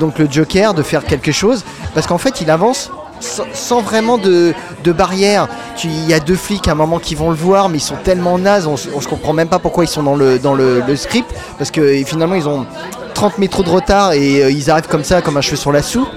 [0.00, 1.62] donc le Joker de faire quelque chose,
[1.94, 2.90] parce qu'en fait, il avance
[3.22, 4.52] sans, sans vraiment de,
[4.84, 5.48] de barrière.
[5.84, 7.96] Il y a deux flics à un moment qui vont le voir, mais ils sont
[8.04, 10.54] tellement nazes, on, s- on se comprend même pas pourquoi ils sont dans le, dans
[10.54, 12.66] le, le script, parce que et finalement ils ont
[13.14, 15.82] 30 métros de retard et euh, ils arrivent comme ça, comme un cheveu sur la
[15.82, 16.08] soupe.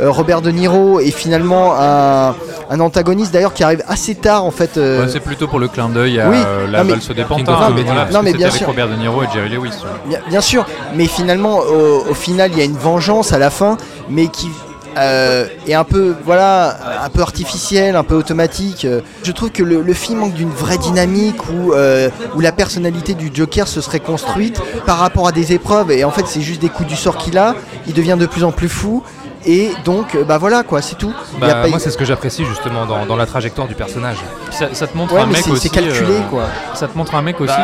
[0.00, 2.34] Euh, Robert De Niro est finalement un,
[2.70, 4.76] un antagoniste d'ailleurs qui arrive assez tard en fait.
[4.76, 7.08] euh, Ouais, c'est plutôt pour le clin d'œil à Oui, euh, non, la mais- valse
[7.10, 7.42] des pantins.
[7.84, 8.66] voilà, Non, mais c'était bien avec sûr.
[8.68, 9.72] Robert De Niro et Jerry Lewis.
[10.06, 13.50] Bien, bien sûr, mais finalement, au, au final, il y a une vengeance à la
[13.50, 13.76] fin,
[14.08, 14.48] mais qui
[14.96, 18.86] euh, est un peu, voilà, un peu artificielle, un peu automatique.
[19.22, 23.14] Je trouve que le, le film manque d'une vraie dynamique où, euh, où la personnalité
[23.14, 26.60] du Joker se serait construite par rapport à des épreuves, et en fait, c'est juste
[26.60, 27.54] des coups du sort qu'il a.
[27.86, 29.02] Il devient de plus en plus fou.
[29.46, 31.14] Et donc, euh, bah voilà quoi, c'est tout.
[31.40, 33.68] Il y a Bah, pas- Moi, c'est ce que j'apprécie justement dans, dans la trajectoire
[33.68, 34.16] du personnage.
[34.50, 35.68] Ça, ça te montre Ouais, un mais mec c'est aussi.
[35.68, 36.42] c'est calculé euh, quoi.
[36.74, 37.54] Ça te montre un mec aussi.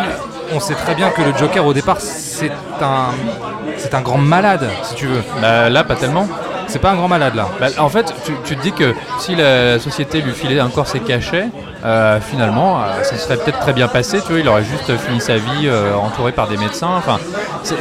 [0.52, 3.06] on sait très bien que le Joker au départ c'est un
[3.76, 5.20] c'est un grand malade si tu veux.
[5.42, 6.28] Bah, là, pas tellement.
[6.68, 7.48] C'est pas un grand malade là.
[7.60, 11.00] Bah, en fait, tu, tu te dis que si la société lui filait encore ses
[11.00, 11.48] cachets,
[11.84, 14.20] euh, finalement, euh, ça serait peut-être très bien passé.
[14.22, 16.88] Tu vois, il aurait juste fini sa vie euh, entouré par des médecins.
[16.96, 17.18] Enfin,
[17.62, 17.74] si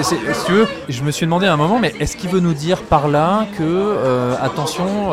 [0.46, 2.82] tu veux, je me suis demandé à un moment, mais est-ce qu'il veut nous dire
[2.82, 5.12] par là que, euh, attention,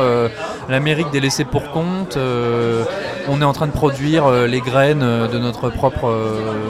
[0.69, 2.19] l'Amérique des laissés pour compte,
[3.29, 6.13] on est en train de produire les graines de notre propre,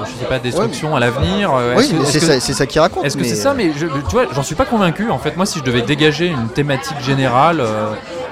[0.05, 3.05] je sais pas, destruction à l'avenir Oui, c'est ça, ça qui raconte.
[3.05, 5.11] est-ce que c'est ça Mais je, tu vois, j'en suis pas convaincu.
[5.11, 7.63] En fait, moi, si je devais dégager une thématique générale,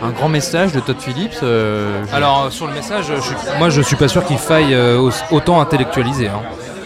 [0.03, 3.35] un grand message de Todd Phillips, euh, je- Alors euh, sur le message, je suis-
[3.59, 6.29] moi je suis pas sûr qu'il faille euh, au- autant intellectualiser.
[6.29, 6.41] hein.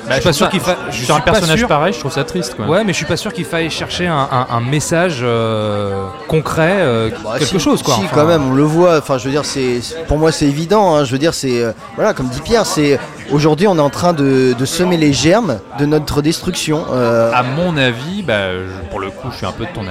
[0.09, 0.75] bah, je suis pas sûr qu'il faille.
[0.91, 2.55] sur un suis pas personnage sûr- pareil, je trouve ça triste.
[2.57, 2.67] Quoi.
[2.67, 6.77] Ouais, mais je suis pas sûr qu'il faille chercher un, un- un message euh, concret,
[6.81, 7.95] euh, Bah, quelque si, chose quoi.
[7.95, 8.99] Si, Enfin, quand même, on le voit.
[8.99, 10.97] Enfin, je veux dire, c'est pour moi c'est évident.
[10.97, 11.05] hein.
[11.05, 12.99] Je veux dire, c'est euh, voilà, comme dit Pierre, c'est
[13.31, 16.85] aujourd'hui on est en train de, de semer les germes de notre destruction.
[16.91, 19.83] euh, À mon avis, bah, je- pour le coup, je suis un peu de ton,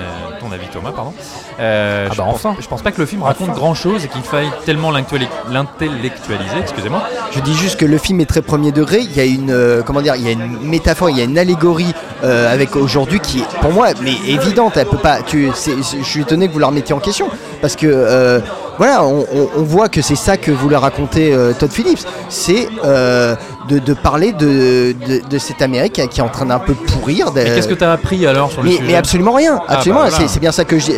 [0.51, 1.13] avis, Thomas, pardon.
[1.59, 2.55] Euh, Ah je bah pense- enfin.
[2.59, 6.57] Je pense pas que le film raconte grand chose et qu'il faille tellement l'intellectuali- l'intellectualiser,
[6.61, 7.03] excusez-moi.
[7.31, 8.99] Je dis juste que le film est très premier degré.
[8.99, 11.23] Il y a une, euh, comment dire, il y a une métaphore, il y a
[11.23, 14.77] une allégorie euh, avec aujourd'hui qui est, pour moi, mais évidente.
[14.77, 15.21] Elle peut pas.
[15.21, 17.27] Tu, je suis étonné que vous la remettiez en question
[17.61, 18.39] parce que euh,
[18.81, 22.03] voilà, on, on- on voit que c'est ça que voulait raconter euh, Todd Phillips.
[22.29, 23.35] C'est euh,
[23.69, 27.27] de, de parler de, de, de cette Amérique qui est en train d'un peu pourrir.
[27.37, 29.75] Et qu'est-ce que tu as appris alors sur le mais, sujet mais absolument rien, Ah,
[29.75, 30.01] absolument.
[30.01, 30.27] bah voilà.
[30.27, 30.91] c'est bien ça que je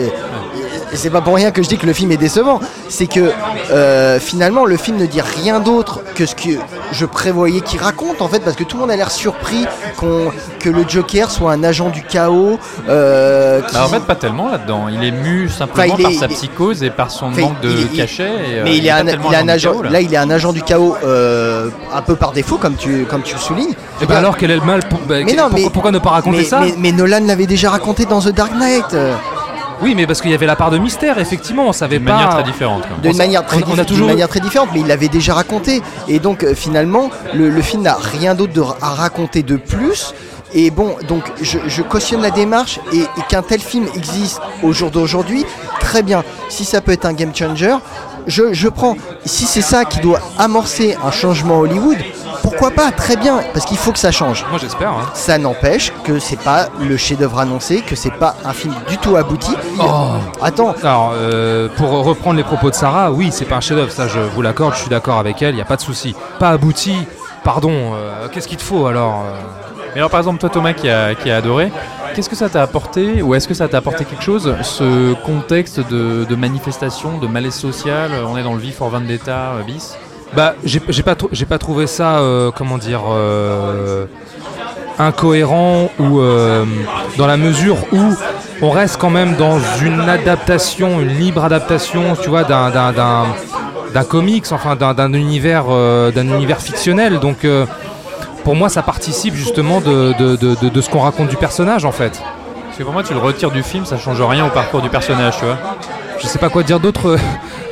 [0.94, 2.60] euh, C'est pas pour rien que je dis que le film est décevant.
[2.90, 3.32] C'est que
[3.72, 6.52] euh, finalement le film ne dit rien d'autre que ce que
[6.92, 9.66] je prévoyais qu'il raconte en fait, parce que tout le monde a l'air surpris
[9.98, 12.60] qu'on, que le Joker soit un agent du chaos.
[12.90, 14.86] euh, qui- Bah, en fait, pas tellement là-dedans.
[14.90, 17.78] Il est mu simplement Enfin, par sa psychose et par son Enfin, manque de il
[17.80, 18.24] est- il- cachet.
[18.24, 19.72] et, euh, mais il est, un, il est un agent.
[19.72, 19.90] chaos, là.
[19.90, 23.22] là, il est un agent du chaos euh, un peu par défaut, comme tu, comme
[23.24, 23.74] tu le soulignes.
[24.02, 26.12] eh ben alors quel est le mal pour- bah, Mais non, mais- pourquoi ne pas
[26.12, 28.94] raconter mais, ça mais, mais Nolan l'avait déjà raconté dans The Dark Knight.
[29.82, 31.18] Oui, mais parce qu'il y avait la part de mystère.
[31.20, 32.14] Effectivement, on savait pas.
[32.14, 32.84] manière très différente.
[33.02, 35.08] d'une On- manière très, on- on a diffé- toujours- manière très différente, mais il l'avait
[35.10, 35.82] déjà raconté.
[36.08, 40.14] Et donc euh, finalement, le, le film n'a rien d'autre de- à raconter de plus.
[40.56, 44.72] Et bon, donc je, je cautionne la démarche et, et qu'un tel film existe au
[44.72, 45.46] jour d'aujourd'hui,
[45.80, 46.24] très bien.
[46.50, 47.76] Si ça peut être un game changer,
[48.28, 48.96] je, je prends.
[49.26, 51.98] Si c'est ça qui doit amorcer un changement à Hollywood,
[52.44, 54.46] pourquoi pas Très bien, parce qu'il faut que ça change.
[54.52, 54.92] Moi j'espère.
[54.92, 55.10] hein.
[55.16, 59.16] Ça n'empêche que c'est pas le chef-d'œuvre annoncé, que c'est pas un film du tout
[59.16, 59.52] abouti.
[60.42, 64.08] Attends, Alors, euh, pour reprendre les propos de Sarah, oui, c'est pas un chef-d'œuvre, ça
[64.08, 66.16] je vous l'accorde, je suis d'accord avec elle, il n'y a pas de souci.
[66.40, 66.96] Pas abouti,
[67.44, 69.40] pardon, euh, qu'est-ce qu'il te faut alors euh
[69.96, 71.72] Mais alors, par exemple, toi, Thomas, qui a, qui a adoré,
[72.14, 75.80] qu'est-ce que ça t'a apporté Ou est-ce que ça t'a apporté quelque chose Ce contexte
[75.90, 79.96] de, de manifestation, de malaise social On est dans le V for Vendetta bis?
[80.36, 84.06] Bah, j'ai pas, j'ai pas trouvé ça, euh, comment dire, euh,
[84.98, 86.66] incohérent ou euh,
[87.18, 88.00] dans la mesure où
[88.62, 93.26] on reste quand même dans une adaptation, une libre adaptation, tu vois, d'un d'un- d'un
[93.94, 97.20] d'un comics, enfin d'un univers, d'un univers fictionnel.
[97.20, 97.46] Donc,
[98.44, 101.86] pour moi, ça participe justement de, de, de- de- de ce qu'on raconte du personnage,
[101.86, 102.20] en fait.
[102.66, 104.90] Parce que pour moi, tu le retires du film, ça change rien au parcours du
[104.90, 105.58] personnage, tu vois.
[106.20, 107.18] je sais pas quoi dire d'autre,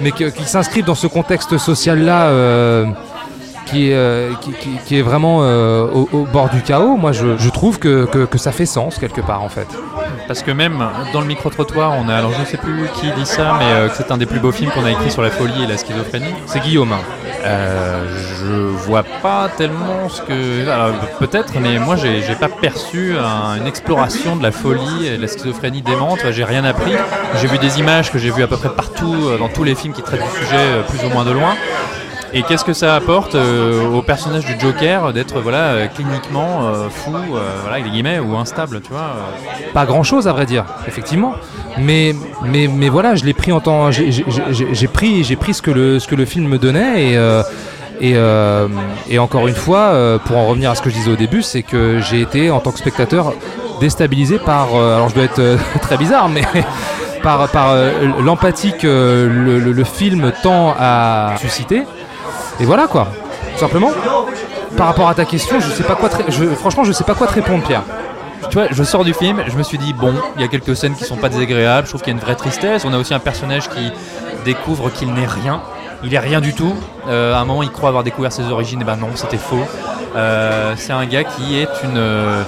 [0.01, 2.85] mais qui s'inscrivent dans ce contexte social-là, euh,
[3.67, 7.11] qui, est, euh, qui, qui- qui est vraiment euh, au, au bord du chaos, moi
[7.11, 9.67] je, je trouve que, que- que ça fait sens quelque part en fait.
[10.27, 10.83] Parce que même
[11.13, 13.87] dans le micro-trottoir, on a, alors je ne sais plus qui dit ça, mais euh,
[13.89, 15.77] que c'est un des plus beaux films qu'on a écrit sur la folie et la
[15.77, 16.33] schizophrénie.
[16.47, 16.91] C'est Guillaume.
[16.93, 16.99] hein.
[17.43, 18.06] Euh,
[18.39, 18.54] je
[18.86, 20.65] vois pas tellement ce que.
[21.19, 25.27] Peut-être, mais moi j'ai pas perçu un- une exploration de la folie et de la
[25.27, 26.19] schizophrénie démente.
[26.32, 26.93] J'ai rien appris.
[27.41, 29.75] J'ai vu des images que j'ai vues à peu près partout euh, dans tous les
[29.75, 31.56] films qui traitent du sujet euh, plus ou moins de loin.
[32.34, 36.89] Et qu'est-ce que ça apporte euh, au personnage du Joker d'être voilà euh, cliniquement euh,
[36.89, 37.12] fou,
[37.62, 39.15] voilà guillemets ou instable, tu vois.
[39.74, 41.34] Pas grand chose à vrai dire, effectivement.
[41.78, 42.15] Mais,
[42.46, 43.91] mais, mais voilà, je l'ai pris en temps.
[43.91, 47.13] J'ai pris, j'ai pris ce que, le, ce que le film me donnait
[48.02, 48.15] et.
[49.10, 51.63] et, encore une fois, pour en revenir à ce que je disais au début, c'est
[51.63, 53.34] que j'ai été en tant que spectateur
[53.80, 54.70] déstabilisé par.
[54.76, 56.44] alors je dois être très bizarre, mais
[57.24, 57.76] par, par
[58.20, 61.84] l'empathie que le film tend à susciter.
[62.62, 63.08] Et voilà quoi,
[63.54, 63.91] tout simplement.
[64.78, 66.10] Par rapport à ta question, je sais pas quoi.
[66.30, 67.82] je- franchement, je sais pas quoi te répondre, Pierre.
[68.50, 70.76] Tu vois, je sors du film, je me suis dit, bon, il y a quelques
[70.76, 72.86] scènes qui sont pas désagréables, je trouve qu'il y a une vraie tristesse.
[72.86, 73.91] On a aussi un personnage qui
[74.45, 75.62] découvre qu'il n'est rien.
[76.04, 76.74] Il est rien du tout.
[77.08, 79.63] Euh, à un moment, il croit avoir découvert ses origines, et ben non, c'était faux.
[80.15, 81.97] Euh, c'est un gars qui est une.
[81.97, 82.43] euh,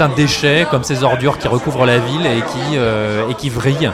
[0.00, 2.76] un déchet, comme ces ordures qui recouvrent la ville et qui,
[3.30, 3.92] et qui vrillent.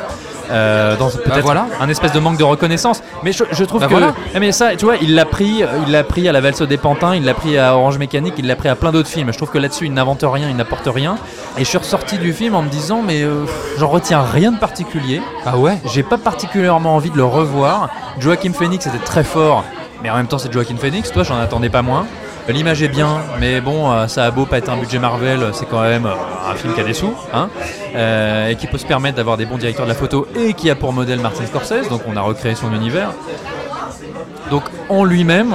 [0.50, 1.66] Euh, dans peut-être voilà.
[1.80, 3.02] un espèce de manque de reconnaissance.
[3.22, 4.14] Mais je, je trouve Bah que voilà.
[4.34, 6.76] Eh, mais ça, tu vois, il l'a pris, il l'a pris à la valse des
[6.76, 9.32] pantins, il l'a pris à Orange Mécanique, il l'a pris à plein d'autres films.
[9.32, 11.16] Je trouve que là-dessus, il n'invente rien, il n'apporte rien.
[11.56, 13.44] Et je suis ressorti du film en me disant, mais euh,
[13.78, 15.20] j'en retiens rien de particulier.
[15.46, 15.78] Ah ouais?
[15.92, 17.88] J'ai pas particulièrement envie de le revoir.
[18.18, 19.64] Joaquin Phoenix était très fort,
[20.02, 21.10] mais en même temps, c'est Joaquin Phoenix.
[21.12, 22.06] Toi, j'en attendais pas moins.
[22.48, 25.66] L'image est bien, mais bon, euh, ça a beau pas être un budget Marvel, c'est
[25.68, 27.48] quand même euh, un film qui a des sous, hein,
[27.94, 30.68] euh, et qui peut se permettre d'avoir des bons directeurs de la photo, et qui
[30.68, 33.10] a pour modèle Martin Scorsese, donc on a recréé son univers.
[34.50, 35.54] Donc en lui-même,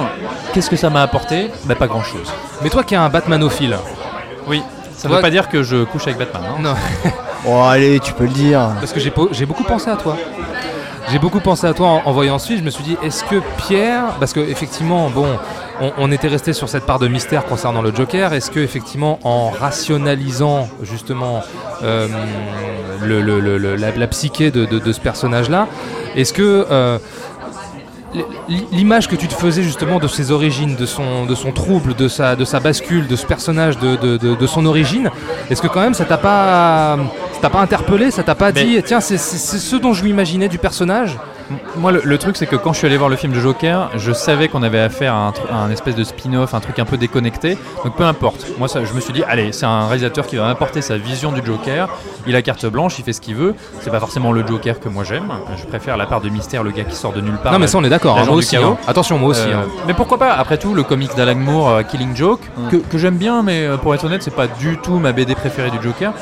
[0.52, 1.50] qu'est-ce que ça m'a apporté?
[1.66, 2.32] Bah, Pas grand-chose.
[2.62, 3.76] Mais toi qui es un Batmanophile.
[4.48, 4.62] Oui,
[4.96, 6.42] ça Toi- veut pas dire que je couche avec Batman.
[6.48, 6.56] hein.
[6.60, 6.74] Non.
[7.46, 8.60] Oh, allez, tu peux le dire.
[8.80, 10.16] Parce que j'ai po- j'ai beaucoup pensé à toi.
[11.12, 12.58] J'ai beaucoup pensé à toi en, en voyant ce film.
[12.58, 13.36] Je me suis dit, est-ce que
[13.68, 15.38] Pierre, parce que effectivement, bon,
[15.80, 18.32] on, on était resté sur cette part de mystère concernant le Joker.
[18.32, 21.42] Est-ce que effectivement, en rationalisant justement
[21.82, 22.08] euh,
[23.02, 25.66] le- le- le- le- la, la psyché de, de- de ce personnage-là,
[26.16, 26.98] est-ce que euh,
[28.72, 32.08] l'image que tu te faisais justement de ses origines, de son, de son trouble, de
[32.08, 35.10] sa, de sa bascule, de ce personnage, de, de- de- de son origine,
[35.50, 36.96] est-ce que quand même ça t'a pas,
[37.34, 40.48] ça t'a pas interpellé, ça t'a pas Mais- dit, tiens, c'est ce dont je m'imaginais
[40.48, 41.18] du personnage?
[41.76, 43.90] Moi, le, le truc, c'est que quand je suis allé voir le film de Joker,
[43.96, 46.78] je savais qu'on avait affaire à un, tr- à un espèce de spin-off, un truc
[46.78, 47.56] un peu déconnecté.
[47.84, 48.46] Donc peu importe.
[48.58, 51.32] Moi, ça, je me suis dit, allez, c'est un réalisateur qui va m'apporter sa vision
[51.32, 51.88] du Joker.
[52.26, 53.54] Il a carte blanche, il fait ce qu'il veut.
[53.80, 55.32] C'est pas forcément le Joker que moi j'aime.
[55.56, 57.52] Je préfère la part de mystère, le gars qui sort de nulle part.
[57.52, 58.56] Non, mais ça on est d'accord, hein, moi aussi.
[58.56, 58.76] hein.
[58.86, 59.48] Attention, moi aussi.
[59.48, 59.66] Euh, hein.
[59.86, 60.32] Mais pourquoi pas?
[60.34, 63.76] Après tout, le comics d'Alan Moore, euh, Killing Joke, que, que j'aime bien, mais euh,
[63.78, 66.12] pour être honnête, c'est pas du tout ma BD préférée du Joker.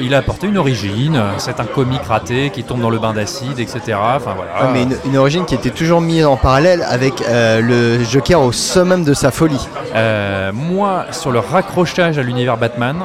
[0.00, 1.20] Il a apporté une origine.
[1.38, 3.80] C'est un comique raté qui tombe dans le bain d'acide, etc.
[4.16, 4.45] Enfin voilà.
[4.46, 8.40] Ouais, mais une, une origine qui était toujours mise en parallèle avec euh, le Joker
[8.40, 9.68] au summum de sa folie.
[9.94, 12.96] Euh, moi, sur le raccrochage à l'univers Batman,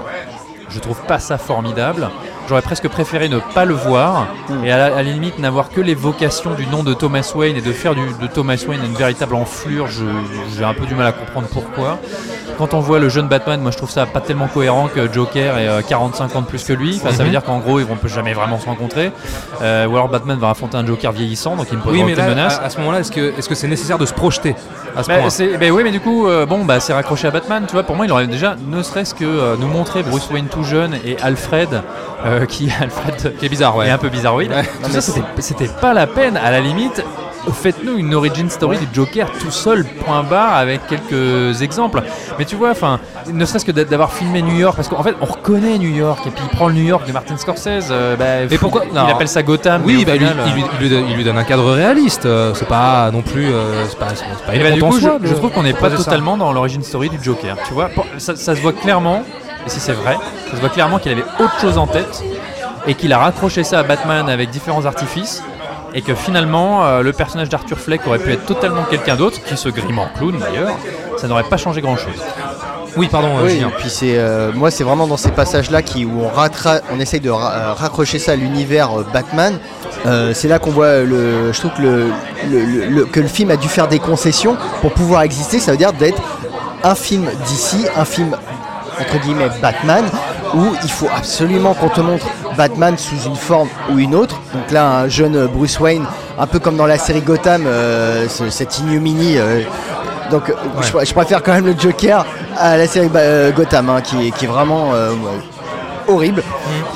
[0.70, 2.10] je trouve pas ça formidable.
[2.52, 4.28] J'aurais presque préféré ne pas le voir
[4.66, 7.62] et à la, à la limite n'avoir que l'évocation du nom de Thomas Wayne et
[7.62, 9.88] de faire du, de Thomas Wayne une véritable enflure.
[9.88, 11.98] J'ai un peu du mal à comprendre pourquoi.
[12.58, 15.58] Quand on voit le jeune Batman, moi je trouve ça pas tellement cohérent que Joker
[15.58, 17.00] ait euh, 45 ans de plus que lui.
[17.02, 17.30] Enfin, Ça veut Mhm.
[17.32, 19.14] dire qu'en gros ils vont peut jamais vraiment se rencontrer.
[19.62, 22.18] Euh, ou alors Batman va affronter un Joker vieillissant, donc il me pose Oui, aucune
[22.18, 22.60] là, menace.
[22.60, 24.56] à, à ce moment-là, est-ce que est-ce que c'est nécessaire de se projeter?
[24.96, 27.32] À ce Bah, point bah oui, mais du coup, euh, bon, bah, c'est raccroché à
[27.32, 27.64] Batman.
[27.68, 30.48] Tu vois, pour moi, il aurait déjà, ne serait-ce que euh, nous montrer Bruce Wayne
[30.48, 31.82] tout jeune et Alfred,
[32.26, 33.88] euh, qui Alfred Qui est bizarre, ouais.
[33.88, 34.52] est un peu bizarroïde.
[34.52, 34.64] Ouais.
[34.84, 35.02] Tout ça,
[35.40, 36.38] c'était pas la peine.
[36.38, 37.04] À la limite,
[37.52, 42.04] faites-nous une origin story du Joker tout seul, point barre, avec quelques exemples.
[42.38, 43.00] Mais tu vois, enfin,
[43.32, 46.20] ne serait-ce que d'a- d'avoir filmé New York, parce qu'en fait, on reconnaît New York,
[46.28, 47.88] et puis il prend le New York de Martin Scorsese.
[47.92, 49.82] euh, bah, Mais pourquoi- il appelle ça Gotham.
[49.86, 52.26] Oui, bah, final, il, lui, il lui donne, il lui donne un cadre réaliste.
[52.26, 53.48] euh, c'est pas non plus.
[53.52, 54.14] euh, c'est pas, pas
[54.58, 55.98] bah, du coup, je, soi de je trouve qu'on n'est pas ça.
[55.98, 57.58] totalement dans l'origine story du Joker.
[57.68, 59.24] Tu vois, ça, ça se voit clairement,
[59.66, 60.18] et si c'est vrai,
[60.50, 62.24] ça se voit clairement qu'il avait autre chose en tête
[62.88, 65.44] et qu'il a raccroché ça à Batman avec différents artifices.
[65.94, 69.58] Et que finalement, euh, le personnage d'Arthur Fleck aurait pu être totalement quelqu'un d'autre, qui
[69.58, 70.72] se grime en clown d'ailleurs,
[71.18, 72.16] ça n'aurait pas changé grand chose.
[72.98, 76.04] Oui, pardon, euh, Oui, et puis c'est euh, moi c'est vraiment dans ces passages-là qui
[76.06, 79.58] où on rattra- on essaye de ra- raccrocher ça à l'univers Batman.
[80.06, 82.06] Euh, c'est là qu'on voit le, je trouve que le,
[82.50, 85.60] le- le- le- que le film a dû faire des concessions pour pouvoir exister.
[85.60, 86.22] Ça veut dire d'être
[86.84, 88.36] un film d'ici, un film
[89.00, 90.04] entre guillemets Batman,
[90.54, 92.26] où il faut absolument qu'on te montre
[92.58, 94.40] Batman sous une forme ou une autre.
[94.54, 96.06] Donc là, un jeune Bruce Wayne,
[96.40, 99.38] un peu comme dans la série Gotham, euh, ce- cette ignominie.
[99.38, 99.62] euh,
[100.30, 102.26] donc euh, je, je préfère quand même le Joker
[102.58, 104.92] à la série bah, euh, Gotham, hein, qui, est- qui est vraiment
[106.08, 106.44] horrible.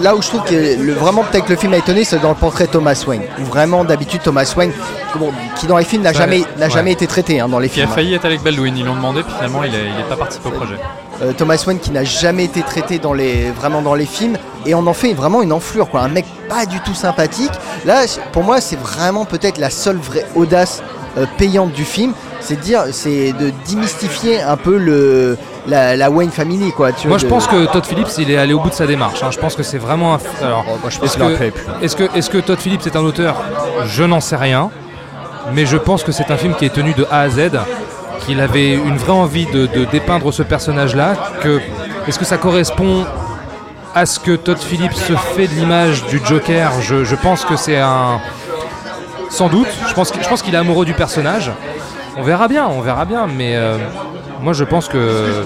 [0.02, 2.30] Là où je trouve que le, vraiment peut-être que le film a étonné, c'est dans
[2.30, 3.22] le portrait Thomas Wayne.
[3.40, 4.72] Où vraiment d'habitude Thomas Wayne,
[5.58, 6.72] qui dans les films n'a jamais, n'a ouais.
[6.72, 7.96] jamais été traité hein, dans les Qui a films.
[7.96, 10.76] failli être avec Baldwin, ils l'ont demandé, puis finalement il n'est pas participé au projet.
[11.22, 14.76] Euh, Thomas Wayne qui n'a jamais été traité dans les, vraiment dans les films et
[14.76, 17.52] on en fait vraiment une enflure quoi un mec pas du tout sympathique
[17.86, 18.02] là
[18.34, 20.84] pour moi c'est vraiment peut-être la seule vraie audace
[21.18, 26.10] euh, payante du film c'est de dire c'est de démystifier un peu le la, la
[26.12, 28.54] Wayne Family quoi tu Moi, vois, je de- pense que Todd Phillips, il est allé
[28.54, 29.24] au bout de sa démarche.
[29.24, 29.32] hein.
[29.32, 30.20] Je pense que c'est vraiment un.
[30.46, 31.52] Alors, Oh, moi, je pense est-ce que, plus.
[31.82, 33.36] est-ce que, est-ce que Todd Phillips est un auteur?
[33.88, 34.70] Je n'en sais rien.
[35.54, 37.50] Mais je pense que c'est un film qui est tenu de A à Z.
[38.22, 41.16] Qu'il avait une vraie envie de, dépeindre ce personnage-là.
[42.08, 43.06] Est-ce que ça correspond
[43.94, 46.72] à ce que Todd Phillips se fait de l'image du Joker?
[46.82, 48.20] Je, pense que c'est un.
[49.30, 49.68] Sans doute.
[49.88, 51.52] Je pense, je pense qu'il est amoureux du personnage.
[52.18, 53.28] On verra bien, on verra bien.
[53.28, 53.78] Mais euh,
[54.42, 55.44] moi, je pense que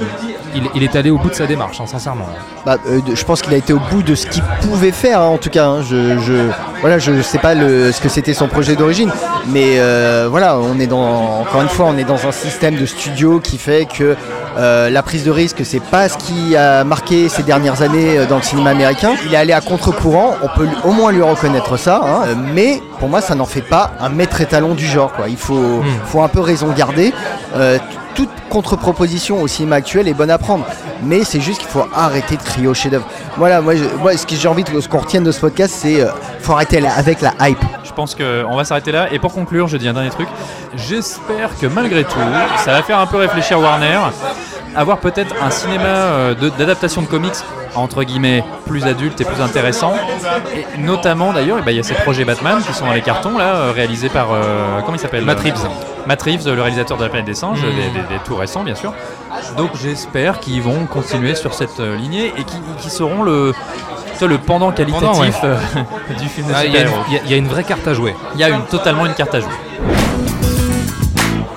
[0.56, 2.26] il, il est allé au bout de sa démarche, hein, sincèrement.
[2.66, 5.28] Bah, euh, je pense qu'il a été au bout de ce qu'il pouvait faire, hein,
[5.28, 5.66] en tout cas.
[5.66, 5.82] hein.
[5.82, 6.34] Je, je,
[6.82, 9.12] voilà, je sais pas le, ce que c'était son projet d'origine,
[9.48, 12.86] mais euh, voilà, on est dans, encore une fois, on est dans un système de
[12.86, 14.16] studio qui fait que
[14.58, 18.38] euh, la prise de risque, c'est pas ce qui a marqué ces dernières années dans
[18.38, 19.12] le cinéma américain.
[19.26, 22.02] Il est allé à contre-courant, on peut au moins lui reconnaître ça,
[22.54, 25.13] mais pour moi, ça n'en fait pas un maître étalon du genre.
[25.13, 25.30] Quoi.
[25.30, 27.13] Il faut, faut un peu raison garder.
[28.16, 30.66] Toute contre-proposition au cinéma actuel est bonne à prendre,
[31.04, 33.06] mais c'est juste qu'il faut arrêter de crier au chef-d'œuvre.
[33.38, 35.74] Voilà, moi, je- moi, ce que j'ai envie de, ce qu'on retienne de ce podcast,
[35.78, 36.10] c'est euh,
[36.42, 37.60] faut arrêter avec la hype.
[37.84, 39.12] Je pense qu'on va s'arrêter là.
[39.12, 40.28] Et pour conclure, je dis un dernier truc.
[40.76, 42.20] J'espère que malgré tout,
[42.64, 44.00] ça va faire un peu réfléchir Warner.
[44.80, 47.34] Avoir peut-être un cinéma euh, de- d'adaptation de, comics
[47.75, 49.94] entre guillemets plus adulte et plus intéressant.
[50.56, 53.02] Et notamment d'ailleurs, eh ben, il y a ces projets Batman qui sont dans les
[53.02, 55.67] cartons là, euh, réalisés par euh, comment il s'appelle Matt euh, Reeves.
[56.08, 57.71] Matt Reeves, le réalisateur de La Planète des Singes, Mhm.
[57.75, 58.94] des, des- des tout récents bien sûr.
[59.58, 63.54] Donc j'espère qu'ils vont continuer sur cette euh, lignée et qu'ils qu'ils seront le
[64.21, 65.30] le pendant qualitatif Pendant, ouais.
[66.21, 67.04] du film de Ah, Il y, super-héros.
[67.25, 68.13] il y a une vraie carte à jouer.
[68.36, 69.54] Il y a une, totalement une carte à jouer.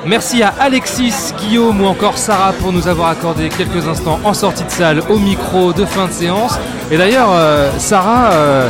[0.05, 4.65] Merci à Alexis, Guillaume ou encore Sarah pour nous avoir accordé quelques instants en sortie
[4.65, 6.59] de salle au micro de fin de séance.
[6.91, 8.69] Et d'ailleurs, euh, Sarah, euh,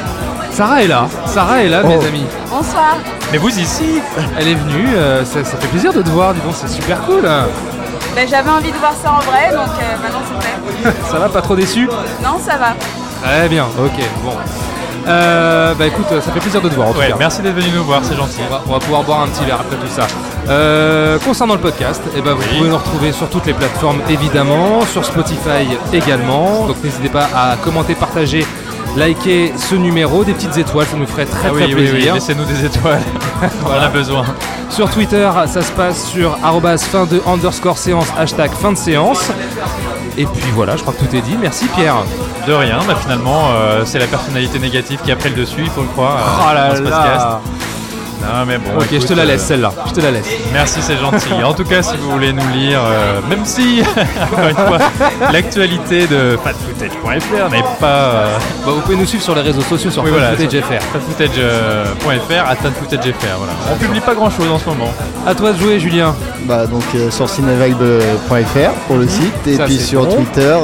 [0.53, 1.07] Sarah est là.
[1.27, 2.05] Sarah est là, mes Oh.
[2.07, 2.27] amis.
[2.51, 2.97] Bonsoir.
[3.33, 4.01] Mais vous ici,
[4.39, 4.89] elle est venue.
[4.95, 6.35] euh, ça, ça fait plaisir de te voir.
[6.35, 7.23] Dis donc, c'est super cool.
[7.23, 10.97] Ben, J'avais envie de voir ça en vrai, donc euh, maintenant c'est fait.
[11.11, 11.89] Ça va, pas trop déçu?
[12.23, 12.75] Non, ça va.
[13.23, 13.65] Très bien.
[13.65, 14.33] Ok, bon.
[15.07, 17.17] Euh, bah écoute, ça fait plaisir de te voir en tout Ouais, cas.
[17.19, 18.41] merci d'être venu nous voir, c'est gentil.
[18.49, 20.07] On va, on va pouvoir boire un petit verre après tout ça.
[20.49, 24.81] Euh, concernant le podcast, eh ben, vous pouvez nous retrouver sur toutes les plateformes évidemment,
[24.87, 26.67] sur Spotify également.
[26.67, 28.47] Donc n'hésitez pas à commenter, partager,
[28.97, 31.91] liker ce numéro, des petites étoiles, ça nous ferait très Ah très oui, oui, oui,
[31.91, 32.15] plaisir.
[32.15, 33.03] laissez-nous des étoiles.
[33.67, 34.25] On en a besoin.
[34.71, 39.31] Sur Twitter, ça se passe sur arrobas fin de underscore séance, hashtag fin de séance.
[40.19, 41.37] Et puis voilà, je crois que tout est dit.
[41.41, 41.97] Merci Pierre.
[42.47, 45.71] De rien, bah finalement, euh, c'est la personnalité négative qui a pris le dessus, il
[45.71, 46.17] faut le croire.
[46.17, 47.05] euh, Oh là dans ce podcast.
[47.25, 47.41] là.
[48.23, 48.71] Non, mais bon.
[48.79, 49.73] Ok, je te la laisse euh, celle-là.
[49.89, 50.27] Je te la laisse.
[50.53, 51.33] Merci, c'est gentil.
[51.45, 53.83] En tout cas, si vous voulez nous lire, euh, même si,
[54.33, 54.79] encore une fois,
[55.33, 57.87] l'actualité de fatfootage.fr n'est pas.
[57.87, 60.63] euh, Bah, vous pouvez nous suivre sur les réseaux sociaux sur oui, voilà, Footage sur
[60.63, 60.83] FR.
[60.93, 63.37] fatfootage.fr, à fatfootage.fr.
[63.39, 63.53] Voilà.
[63.73, 64.93] On publie pas grand chose en ce moment.
[65.27, 66.15] À toi de jouer, Julien.
[66.45, 70.15] Bah, donc euh, sur cinevibe.fr pour le site, et Ça, puis sur bon.
[70.17, 70.57] Twitter,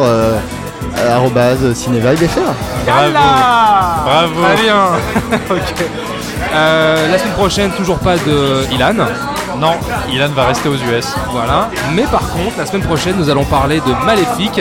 [1.10, 2.38] arrobase cinevibefr.
[2.86, 3.12] Bravo.
[4.04, 4.42] Bravo.
[4.54, 4.84] Très bien.
[5.50, 5.84] ok.
[6.54, 8.94] Euh, la semaine prochaine, toujours pas de Ilan.
[9.58, 9.72] Non,
[10.12, 11.06] Ilan va rester aux US.
[11.32, 11.68] Voilà.
[11.94, 14.60] Mais par contre, la semaine prochaine, nous allons parler de Maléfique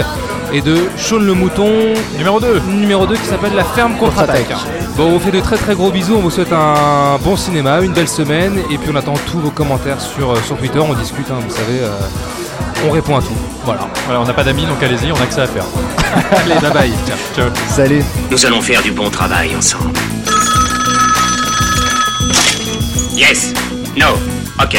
[0.54, 1.70] et de Shaun le Mouton
[2.18, 2.62] Numéro 2.
[2.70, 4.54] numéro 2 qui s'appelle La Ferme contre-attaque.
[4.96, 7.82] Bon, on vous fait de très très gros bisous, on vous souhaite un bon cinéma,
[7.82, 10.94] une belle semaine, et puis on attend tous vos commentaires sur, euh, sur Twitter, on
[10.94, 13.36] discute, hein, vous savez, euh, on répond à tout.
[13.66, 13.82] Voilà.
[14.06, 15.66] Voilà, on n'a pas d'amis, donc allez-y, on a que ça à faire.
[16.46, 16.92] Allez, bye bye.
[17.06, 17.18] Ciao.
[17.36, 17.50] Ciao.
[17.70, 19.92] Salut Nous allons faire du bon travail ensemble.
[23.18, 23.52] Yes.
[23.96, 24.14] No.
[24.64, 24.76] Ok.